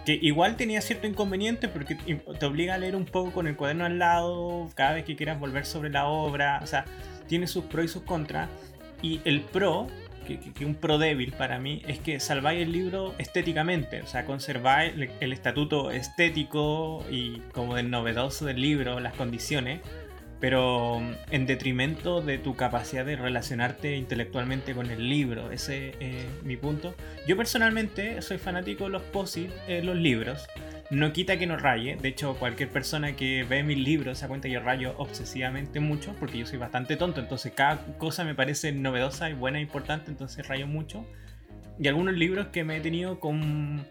[0.06, 3.86] que igual tenía cierto inconveniente porque te obliga a leer un poco con el cuaderno
[3.86, 6.86] al lado cada vez que quieras volver sobre la obra, o sea,
[7.28, 8.50] tiene sus pros y sus contras.
[9.02, 9.88] Y el pro,
[10.26, 14.26] que, que, un pro débil para mí, es que salváis el libro estéticamente, o sea,
[14.26, 19.82] conserváis el, estatuto estético y como del novedoso del libro, las condiciones,
[20.46, 25.50] pero en detrimento de tu capacidad de relacionarte intelectualmente con el libro.
[25.50, 26.94] Ese es mi punto.
[27.26, 30.46] Yo personalmente soy fanático de los POSIT, en los libros.
[30.92, 31.98] No quita que no raye.
[32.00, 35.80] De hecho, cualquier persona que ve mis libros se da cuenta que yo rayo obsesivamente
[35.80, 37.22] mucho, porque yo soy bastante tonto.
[37.22, 41.08] Entonces, cada cosa me parece novedosa y buena e importante, entonces rayo mucho.
[41.80, 43.88] Y algunos libros que me he tenido con,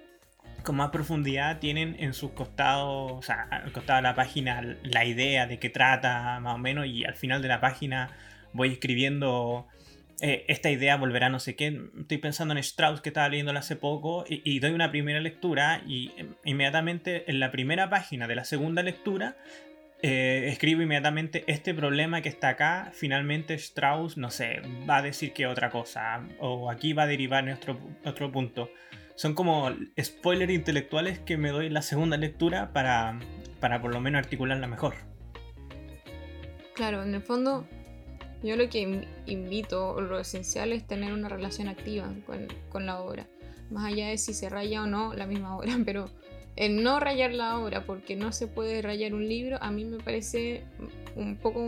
[0.65, 5.05] con más profundidad tienen en sus costados, o sea, al costado de la página, la
[5.05, 8.11] idea de qué trata, más o menos, y al final de la página
[8.53, 9.69] voy escribiendo
[10.21, 11.81] eh, esta idea volverá no sé qué.
[12.01, 16.13] Estoy pensando en Strauss que estaba leyéndolo hace poco y, doy una primera lectura y
[16.17, 19.37] em, inmediatamente en la primera página de la segunda lectura
[20.03, 22.91] eh, escribo inmediatamente este problema que está acá.
[22.95, 27.43] Finalmente Strauss, no sé, va a decir que otra cosa o aquí va a derivar
[27.45, 28.71] nuestro otro punto.
[29.17, 33.19] Son como spoilers intelectuales que me doy la segunda lectura para,
[33.61, 34.95] para por lo menos articularla mejor.
[36.75, 37.67] Claro, en el fondo
[38.45, 42.13] yo lo que invito, lo esencial es tener una relación activa
[42.71, 43.27] con, la obra.
[43.71, 46.11] Más allá de si se raya o no la misma obra, pero
[46.55, 49.97] el no rayar la obra porque no se puede rayar un libro, a mí me
[49.97, 50.63] parece
[51.17, 51.61] un poco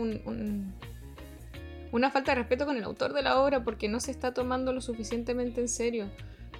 [1.91, 4.71] una falta de respeto con el autor de la obra porque no se está tomando
[4.71, 6.05] lo suficientemente en serio.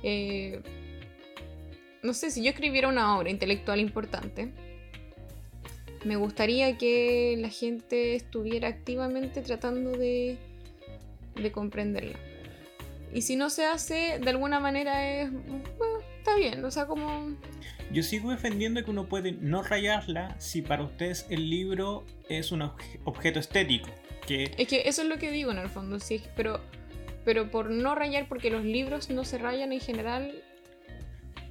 [0.01, 0.63] Eh,
[2.07, 4.53] no sé, si yo escribiera una obra intelectual importante,
[6.05, 10.37] me gustaría que la gente estuviera activamente tratando de,
[11.35, 12.17] de comprenderla.
[13.13, 15.29] Y si no se hace, de alguna manera es.
[16.17, 17.35] está bien, o sea, como.
[17.91, 22.69] Yo sigo defendiendo que uno puede no rayarla si para ustedes el libro es un
[23.03, 23.89] objeto estético.
[24.25, 24.51] Que...
[24.57, 26.61] Es que eso es lo que digo en el fondo, sí, pero,
[27.25, 30.43] pero por no rayar, porque los libros no se rayan en general,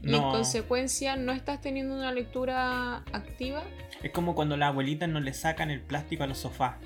[0.03, 3.63] y en consecuencia no estás teniendo una lectura activa.
[4.03, 6.77] Es como cuando las abuelitas no le sacan el plástico a los sofás.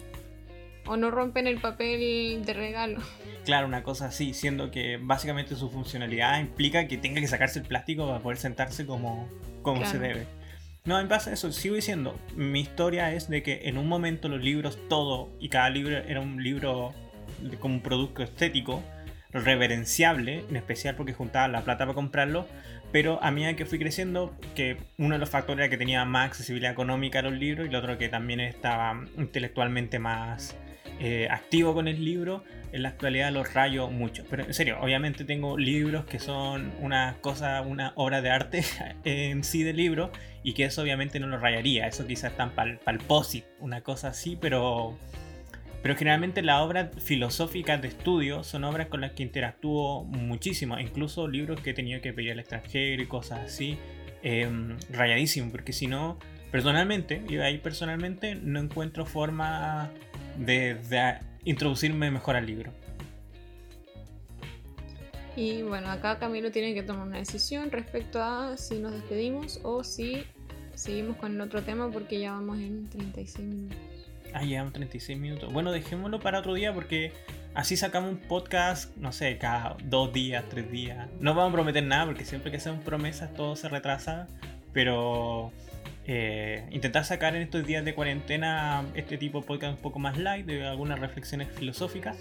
[0.87, 3.01] O no rompen el papel de regalo.
[3.45, 7.67] Claro, una cosa así, siendo que básicamente su funcionalidad implica que tenga que sacarse el
[7.67, 9.29] plástico para poder sentarse como,
[9.63, 10.27] como se debe.
[10.85, 14.43] No, me pasa eso, sigo diciendo, mi historia es de que en un momento los
[14.43, 16.95] libros, todo y cada libro era un libro
[17.61, 18.83] como un producto estético,
[19.31, 22.47] reverenciable, en especial porque juntaba la plata para comprarlo,
[22.93, 26.27] pero a medida que fui creciendo, que uno de los factores era que tenía más
[26.27, 30.57] accesibilidad económica a los libros y el otro que también estaba intelectualmente más
[30.99, 34.25] eh, activo con el libro, en la actualidad los rayo mucho.
[34.29, 38.65] Pero en serio, obviamente tengo libros que son una cosa, una obra de arte
[39.05, 40.11] en sí de libro
[40.43, 41.87] y que eso obviamente no lo rayaría.
[41.87, 43.01] Eso quizás están para el
[43.61, 44.99] una cosa así, pero
[45.83, 51.27] pero generalmente las obras filosóficas de estudio son obras con las que interactúo muchísimo, incluso
[51.27, 53.79] libros que he tenido que pedir al extranjero y cosas así,
[54.23, 56.19] em, rayadísimo, porque si no,
[56.51, 59.91] personalmente, y ahí personalmente no encuentro forma
[60.37, 60.77] de,
[61.45, 62.71] introducirme mejor al libro.
[65.37, 69.83] Y bueno, acá Camilo tiene que tomar una decisión respecto a si nos despedimos o
[69.85, 70.25] si
[70.75, 74.00] seguimos con el otro tema porque ya vamos en 36 minutos.
[74.35, 75.53] Ah, llevamos 36 minutos.
[75.53, 77.13] Bueno, dejémoslo para otro día porque
[77.55, 81.09] así sacamos un podcast, no sé, cada dos días, tres días.
[81.21, 84.29] No vamos a prometer nada porque siempre que hacemos promesas todo se retrasa.
[84.73, 85.53] Pero
[86.07, 90.19] eh, intentar sacar en estos días de cuarentena este tipo de podcast un poco más
[90.19, 92.17] light, de algunas reflexiones filosóficas.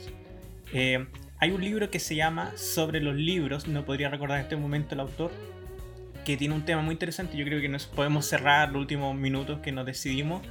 [0.73, 1.07] Eh,
[1.39, 4.95] hay un libro que se llama Sobre los libros, no podría recordar en este momento
[4.95, 5.31] el autor,
[6.25, 7.37] que tiene un tema muy interesante.
[7.37, 10.41] Yo creo que nos podemos cerrar los últimos minutos que nos decidimos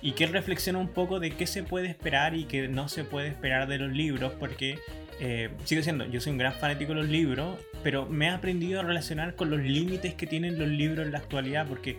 [0.00, 3.28] y que reflexiona un poco de qué se puede esperar y qué no se puede
[3.28, 4.78] esperar de los libros, porque
[5.20, 8.80] eh, sigo siendo, yo soy un gran fanático de los libros, pero me he aprendido
[8.80, 11.96] a relacionar con los límites que tienen los libros en la actualidad, porque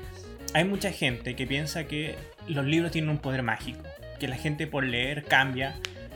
[0.53, 2.15] hay mucha gente que piensa que
[2.47, 3.81] los libros tienen un poder mágico,
[4.19, 5.75] que la gente por leer cambia.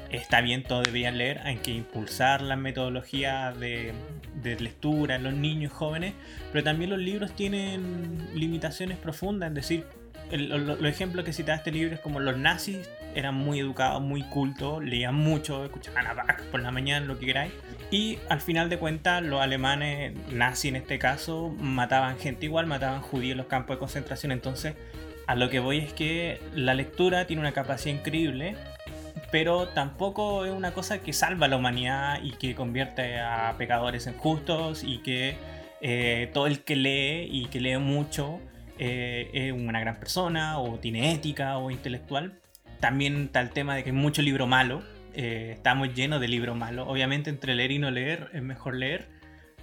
[0.09, 3.93] Está bien, todos deberían leer, hay que impulsar la metodología de,
[4.43, 6.13] de lectura en los niños jóvenes,
[6.51, 9.85] pero también los libros tienen limitaciones profundas, es decir,
[10.31, 14.83] los ejemplos que cita este libro es como los nazis eran muy educados, muy cultos,
[14.83, 17.53] leían mucho, escuchaban a Bach por la mañana, lo que queráis.
[17.91, 23.01] Y al final de cuentas, los alemanes, nazis en este caso, mataban gente igual, mataban
[23.01, 24.31] judíos en los campos de concentración.
[24.31, 24.75] Entonces,
[25.27, 28.55] a lo que voy es que la lectura tiene una capacidad increíble,
[29.31, 34.07] pero tampoco es una cosa que salva a la humanidad y que convierte a pecadores
[34.07, 35.35] en justos y que
[35.81, 38.39] eh, todo el que lee y que lee mucho
[38.79, 42.39] eh, es una gran persona o tiene ética o intelectual.
[42.79, 44.83] También está el tema de que hay mucho libro malo.
[45.13, 46.87] Eh, estamos llenos de libro malo.
[46.87, 49.09] Obviamente entre leer y no leer es mejor leer.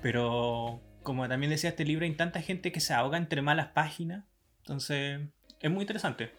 [0.02, 4.24] Pero como también decía este libro, hay tanta gente que se ahoga entre malas páginas.
[4.60, 5.20] Entonces
[5.60, 6.30] es muy interesante.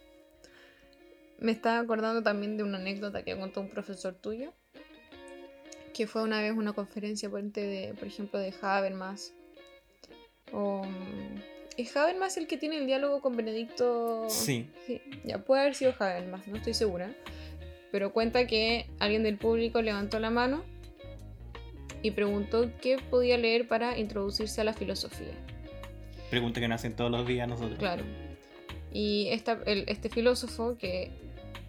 [1.40, 4.54] me estaba acordando también de una anécdota que contó un profesor tuyo,
[5.94, 9.34] que fue una vez una conferencia por, de, por ejemplo, de Habermas.
[10.54, 10.84] O,
[11.78, 14.26] ¿Es Habermas el que tiene el diálogo con Benedicto?
[14.30, 14.68] Sí.
[14.86, 15.02] sí.
[15.24, 17.12] Ya puede haber sido Habermas, no estoy segura.
[17.92, 20.64] Pero cuenta que alguien del público levantó la mano
[22.02, 25.34] y preguntó qué podía leer para introducirse a la filosofía.
[26.30, 27.78] Pregunta que nos hacen todos los días nosotros.
[27.78, 28.04] Claro.
[28.94, 31.12] Y esta, este filósofo, que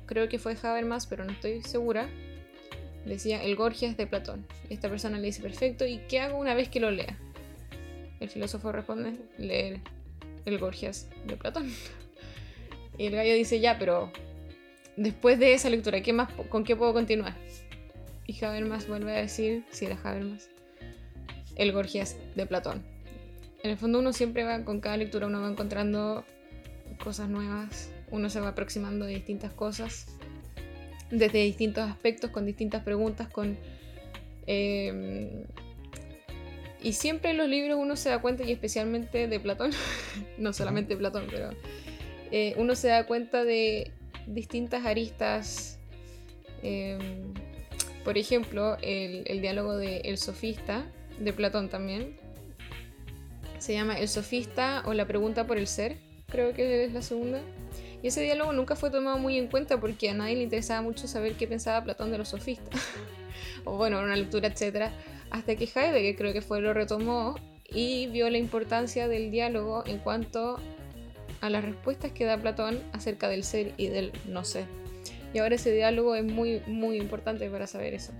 [0.06, 2.08] creo que fue Habermas, pero no estoy segura,
[3.04, 4.46] decía el Gorgias de Platón.
[4.70, 7.18] Esta persona le dice, perfecto, ¿y qué hago una vez que lo lea?
[8.22, 9.80] El filósofo responde, leer
[10.44, 11.72] el Gorgias de Platón.
[12.96, 14.12] Y el gallo dice, ya, pero
[14.96, 17.34] después de esa lectura, ¿qué más, ¿con qué puedo continuar?
[18.28, 20.48] Y Habermas vuelve a decir, si era Habermas,
[21.56, 22.84] el Gorgias de Platón.
[23.64, 26.24] En el fondo uno siempre va, con cada lectura uno va encontrando
[27.02, 30.06] cosas nuevas, uno se va aproximando de distintas cosas,
[31.10, 33.58] desde distintos aspectos, con distintas preguntas, con...
[34.46, 35.42] Em,
[36.82, 39.70] y siempre en los libros uno se da cuenta, y especialmente de Platón,
[40.38, 41.50] no solamente Platón, pero
[42.30, 43.90] eh, uno se da cuenta de
[44.26, 45.78] distintas aristas.
[46.62, 47.34] Em,
[48.04, 50.84] por ejemplo, el, diálogo de El Sofista,
[51.18, 52.16] de Platón también,
[53.58, 57.40] se llama El Sofista o la pregunta por el ser, creo que es la segunda.
[58.02, 61.06] Y ese diálogo nunca fue tomado muy en cuenta porque a nadie le interesaba mucho
[61.06, 62.80] saber qué pensaba Platón de los sofistas.
[63.64, 64.90] o bueno, una lectura, etc.
[65.32, 67.34] Hasta que Heidegger creo que fue lo retomó
[67.68, 70.60] y vio la importancia del diálogo en cuanto
[71.40, 74.66] a las respuestas que da Platón acerca del ser y del no ser.
[75.32, 78.12] Y ahora ese diálogo es muy, muy importante para saber eso.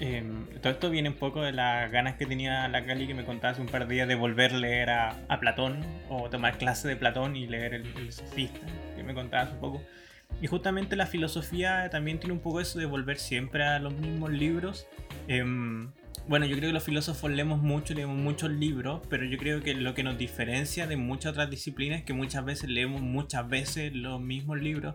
[0.00, 3.24] Em, todo esto viene un poco de las ganas que tenía la Cali que me
[3.24, 6.86] contaba hace un par de días de volver a leer a, Platón o tomar clase
[6.86, 8.60] de Platón y leer el, sofista,
[8.94, 9.82] que me contabas un poco.
[10.42, 14.30] Y justamente la filosofía también tiene un poco eso de volver siempre a los mismos
[14.30, 14.86] libros.
[15.26, 15.90] Em,
[16.28, 19.74] bueno, yo creo que los filósofos leemos mucho, leemos muchos libros, pero yo creo que
[19.74, 23.94] lo que nos diferencia de muchas otras disciplinas es que muchas veces leemos muchas veces
[23.94, 24.94] los mismos libros.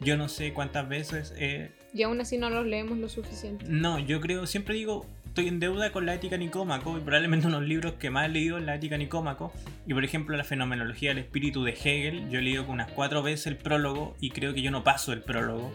[0.00, 1.32] Yo no sé cuántas veces...
[1.38, 3.64] Eh, y aún así no los leemos lo suficiente.
[3.68, 7.62] No, yo creo, siempre digo, estoy en deuda con la ética Nicómaco y probablemente unos
[7.62, 9.52] libros que más he leído es la ética Nicómaco.
[9.86, 13.46] Y por ejemplo, la fenomenología del espíritu de Hegel, yo he leído unas cuatro veces
[13.46, 15.72] el prólogo y creo que yo no paso el prólogo.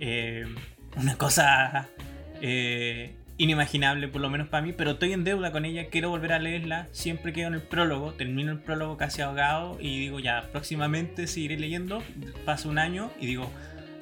[0.00, 0.44] Eh,
[0.96, 1.88] una cosa
[2.42, 6.32] eh, inimaginable, por lo menos para mí, pero estoy en deuda con ella, quiero volver
[6.32, 6.88] a leerla.
[6.92, 11.58] Siempre quedo en el prólogo, termino el prólogo casi ahogado y digo, ya, próximamente seguiré
[11.58, 12.02] leyendo.
[12.44, 13.50] Paso un año y digo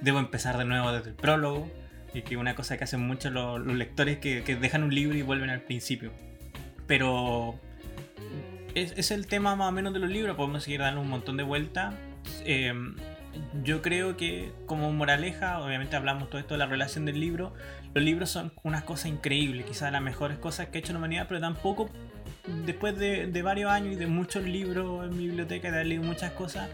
[0.01, 1.71] debo empezar de nuevo desde el prólogo,
[2.15, 5.51] y que una cosa que hacen muchos los, lectores que, dejan un libro y vuelven
[5.51, 6.13] al principio.
[6.87, 7.59] Pero
[8.75, 11.37] es, es, el tema más o menos de los libros, podemos seguir dando un montón
[11.37, 11.95] de vueltas.
[12.45, 12.73] Eh,
[13.63, 17.53] yo creo que como moraleja, obviamente hablamos todo esto de la relación del libro,
[17.99, 21.27] los libros son unas cosas increíbles, quizás las mejores cosas que ha hecho la humanidad,
[21.29, 21.91] pero tampoco
[22.65, 26.05] después de, de varios años y de muchos libros en mi biblioteca, de haber leído
[26.05, 26.69] muchas cosas,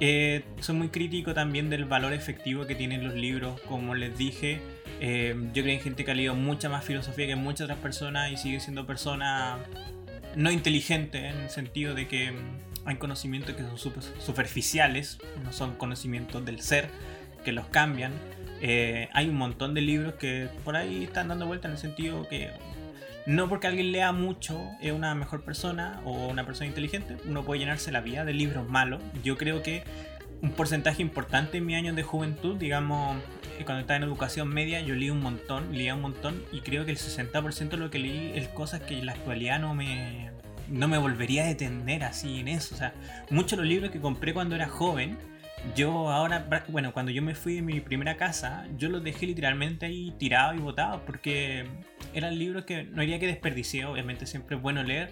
[0.00, 3.60] eh, soy muy crítico también del valor efectivo que tienen los libros.
[3.68, 4.60] Como les dije,
[5.00, 7.78] eh, yo creo que hay gente que ha leído mucha más filosofía que muchas otras
[7.78, 9.58] personas y sigue siendo persona
[10.34, 15.76] no inteligente en el sentido de que mm, hay conocimientos que son superficiales, no son
[15.76, 16.88] conocimientos del ser,
[17.44, 18.10] que los cambian.
[18.60, 22.28] Eh, hay un montón de libros que por ahí están dando vuelta en el sentido
[22.28, 22.50] que
[23.26, 27.60] no porque alguien lea mucho es una mejor persona o una persona inteligente, uno puede
[27.60, 29.02] llenarse la vida de libros malos.
[29.22, 29.84] Yo creo que
[30.40, 33.18] un porcentaje importante en mi año de juventud, digamos,
[33.58, 36.84] eh, cuando estaba en educación media, yo leí un montón, leía un montón y creo
[36.84, 40.30] que el 60% de lo que leí es cosas que en la actualidad no me,
[40.68, 42.74] no me volvería a detener así en eso.
[42.74, 42.94] O sea,
[43.30, 45.18] muchos de los libros que compré cuando era joven,
[45.74, 49.86] yo ahora, bueno, cuando yo me fui de mi primera casa, yo los dejé literalmente
[49.86, 51.66] ahí tirados y botados porque
[52.14, 55.10] eran libros que no había que desperdiciar, obviamente siempre es bueno leer,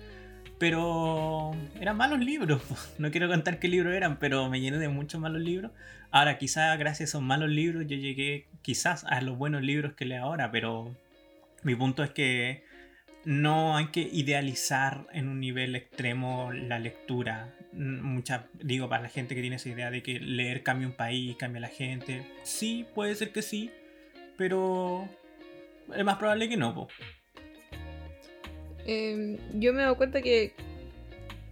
[0.59, 2.63] pero eran malos libros.
[2.99, 5.73] No quiero contar qué libros eran, pero me llené de muchos malos libros.
[6.11, 10.07] Ahora, quizás gracias a esos malos libros yo llegué quizás a los buenos libros que
[10.07, 10.95] leo ahora, pero
[11.63, 12.65] mi punto es que
[13.25, 17.53] no hay que idealizar en un nivel extremo la lectura.
[17.77, 21.37] Mucha, digo, para la gente que tiene esa idea de que leer cambia un país,
[21.37, 22.27] cambia la gente.
[22.43, 23.71] Sí, puede ser que sí,
[24.39, 25.07] pero
[25.95, 26.89] es más probable que no.
[28.87, 30.55] Em, yo me he dado cuenta que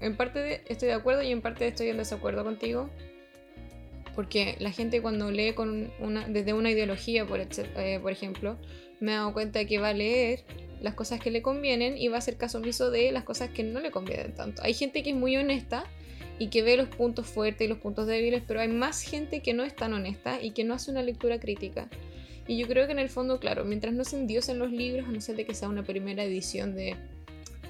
[0.01, 2.89] en parte estoy de acuerdo y en parte estoy en desacuerdo contigo.
[4.15, 8.57] Porque la gente cuando lee con una, desde una ideología, por, eh, por ejemplo,
[9.01, 10.45] me he dado cuenta que va a leer
[10.81, 13.65] las cosas que le convienen y va a hacer caso omiso de las cosas que
[13.65, 14.63] no le convienen tanto.
[14.63, 15.85] Hay gente que es muy honesta
[16.39, 19.55] y que ve los puntos fuertes y los puntos débiles, pero hay más gente que
[19.55, 21.89] no es tan honesta y que no hace una lectura crítica.
[22.47, 25.13] Y yo creo que en el fondo, claro, mientras no se endiosen los libros, a
[25.13, 26.97] no ser de que sea una primera edición de,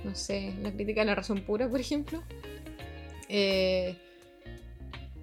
[0.02, 2.22] no sé, la crítica de la razón pura, por ejemplo,
[3.28, 3.96] eh,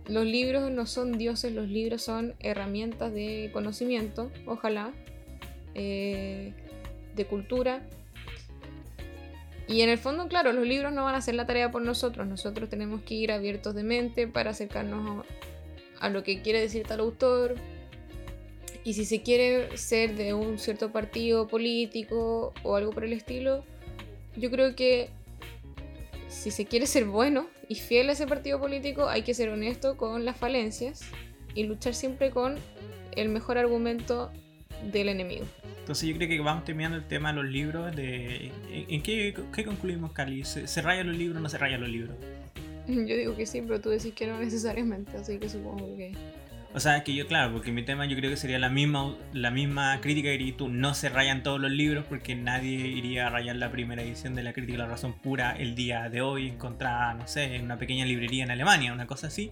[0.08, 4.94] los libros no son dioses, los libros son herramientas de conocimiento, ojalá,
[5.76, 6.54] eh,
[7.16, 7.88] de cultura.
[9.72, 12.28] Y en el fondo, claro, los libros no van a hacer la tarea por nosotros,
[12.28, 15.24] nosotros tenemos que ir abiertos de mente para acercarnos
[16.00, 17.56] a, a lo que quiere decir tal autor,
[18.84, 23.64] y si se quiere ser de un cierto partido político o algo por el estilo,
[24.36, 25.10] yo creo que
[26.28, 29.98] si se quiere ser bueno y fiel a ese partido político, hay que ser honesto
[29.98, 31.02] con las falencias
[31.54, 32.58] y luchar siempre con
[33.16, 34.32] el mejor argumento
[34.92, 35.46] del enemigo.
[35.80, 37.96] Entonces yo creo que vamos terminando el tema de los libros.
[37.96, 40.44] De, ¿En qué, qué concluimos, Cali?
[40.46, 42.16] ¿Se, ¿Se rayan los libros o no se rayan los libros?
[42.88, 46.14] Yo digo que sí, pero tú decís que no necesariamente, así que supongo que...
[46.74, 49.52] O sea, que yo, claro, porque mi tema yo creo que sería la misma, la
[49.52, 53.30] misma crítica que dirías tú, no se rayan todos los libros porque nadie iría a
[53.30, 56.48] rayar la primera edición de la crítica de la razón pura el día de hoy,
[56.48, 59.52] encontrada, no sé, en una pequeña librería en Alemania, una cosa así.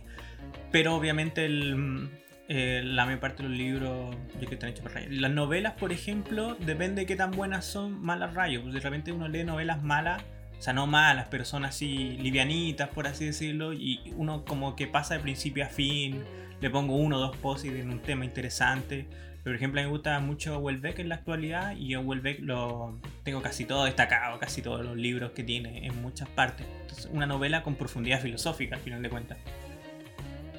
[0.71, 2.09] Pero obviamente el,
[2.49, 5.13] eh, la mayor parte de los libros yo que están hechos para rayar.
[5.13, 8.63] Las novelas, por ejemplo, depende de qué tan buenas son, malas rayos.
[8.63, 10.21] Pues de repente uno lee novelas malas
[10.59, 14.87] o sea, no malas, pero son así livianitas, por así decirlo, y uno como que
[14.87, 16.21] pasa de principio a fin,
[16.59, 19.07] le pongo uno o dos posts en un tema interesante.
[19.45, 22.99] Por ejemplo, a mí me gusta mucho Welbeck en la actualidad y yo Welbeck lo
[23.23, 26.67] tengo casi todo destacado, casi todos los libros que tiene en muchas partes.
[26.81, 29.37] Entonces, una novela con profundidad filosófica, al final de cuentas.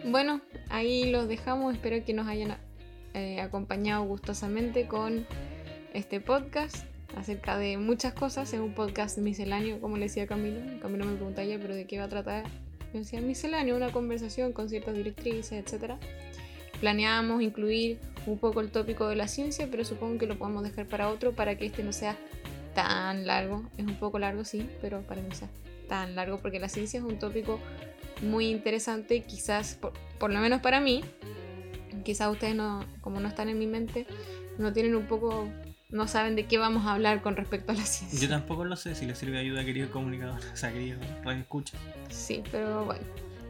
[0.04, 0.40] Bueno,
[0.70, 1.74] ahí los dejamos.
[1.74, 2.56] Espero que nos hayan
[3.12, 5.26] eh, acompañado gustosamente con
[5.92, 6.86] este podcast
[7.16, 8.52] acerca de muchas cosas.
[8.54, 10.60] Es un podcast misceláneo, como le decía Camilo.
[10.80, 12.44] Camilo me pregunta ayer, pero ¿de qué va a tratar?
[12.92, 15.92] Yo decía misceláneo, una conversación con ciertas directrices, etc.
[16.80, 20.86] Planeamos incluir un poco el tópico de la ciencia, pero supongo que lo podemos dejar
[20.86, 22.16] para otro para que este no sea
[22.74, 23.64] tan largo.
[23.76, 25.48] Es un poco largo, sí, pero para que no sea
[25.88, 27.60] tan largo, porque la ciencia es un tópico
[28.22, 31.02] muy interesante, quizás, por, por lo menos para mí,
[32.04, 34.06] quizás ustedes no, como no están en mi mente,
[34.58, 35.48] no tienen un poco
[35.90, 38.20] no saben de qué vamos a hablar con respecto a la ciencia.
[38.20, 41.40] Yo tampoco lo sé si le sirve de ayuda, querido comunicador, o sea, querido radio
[41.40, 41.76] escucha.
[42.08, 43.02] Sí, pero bueno.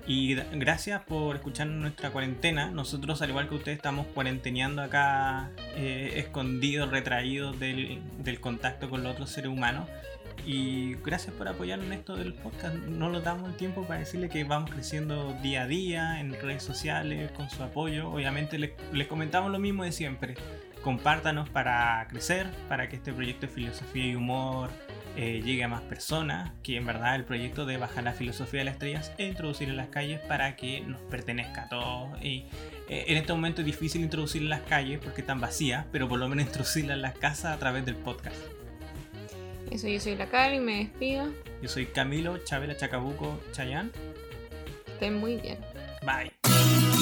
[0.06, 2.70] Y gracias por escuchar nuestra cuarentena.
[2.70, 9.04] Nosotros, al igual que ustedes, estamos cuarenteneando acá, eh, escondidos, retraídos del, del, contacto con
[9.04, 9.88] los otros seres humanos.
[10.46, 12.74] Y gracias por apoyarnos en esto del podcast.
[12.74, 16.62] No nos damos el tiempo para decirle que vamos creciendo día a día en redes
[16.62, 18.10] sociales, con su apoyo.
[18.10, 20.34] Obviamente les, les comentamos lo mismo de siempre
[20.82, 24.70] compártanos para crecer, para que este proyecto de filosofía y humor
[25.16, 28.64] eh, llegue a más personas, que en verdad el proyecto de bajar la filosofía de
[28.64, 32.22] las estrellas e introducir en las calles para que nos pertenezca a todos.
[32.22, 32.46] Y
[32.88, 36.18] eh, en este momento es difícil introducir en las calles porque están vacías, pero por
[36.18, 38.36] lo menos introducirla en las casas a través del podcast.
[39.70, 41.32] Eso, yo soy la Cari, me despido.
[41.62, 43.92] Yo soy Camilo Chabela Chacabuco Chayán.
[44.86, 45.58] Estén muy bien.
[46.02, 46.99] Bye.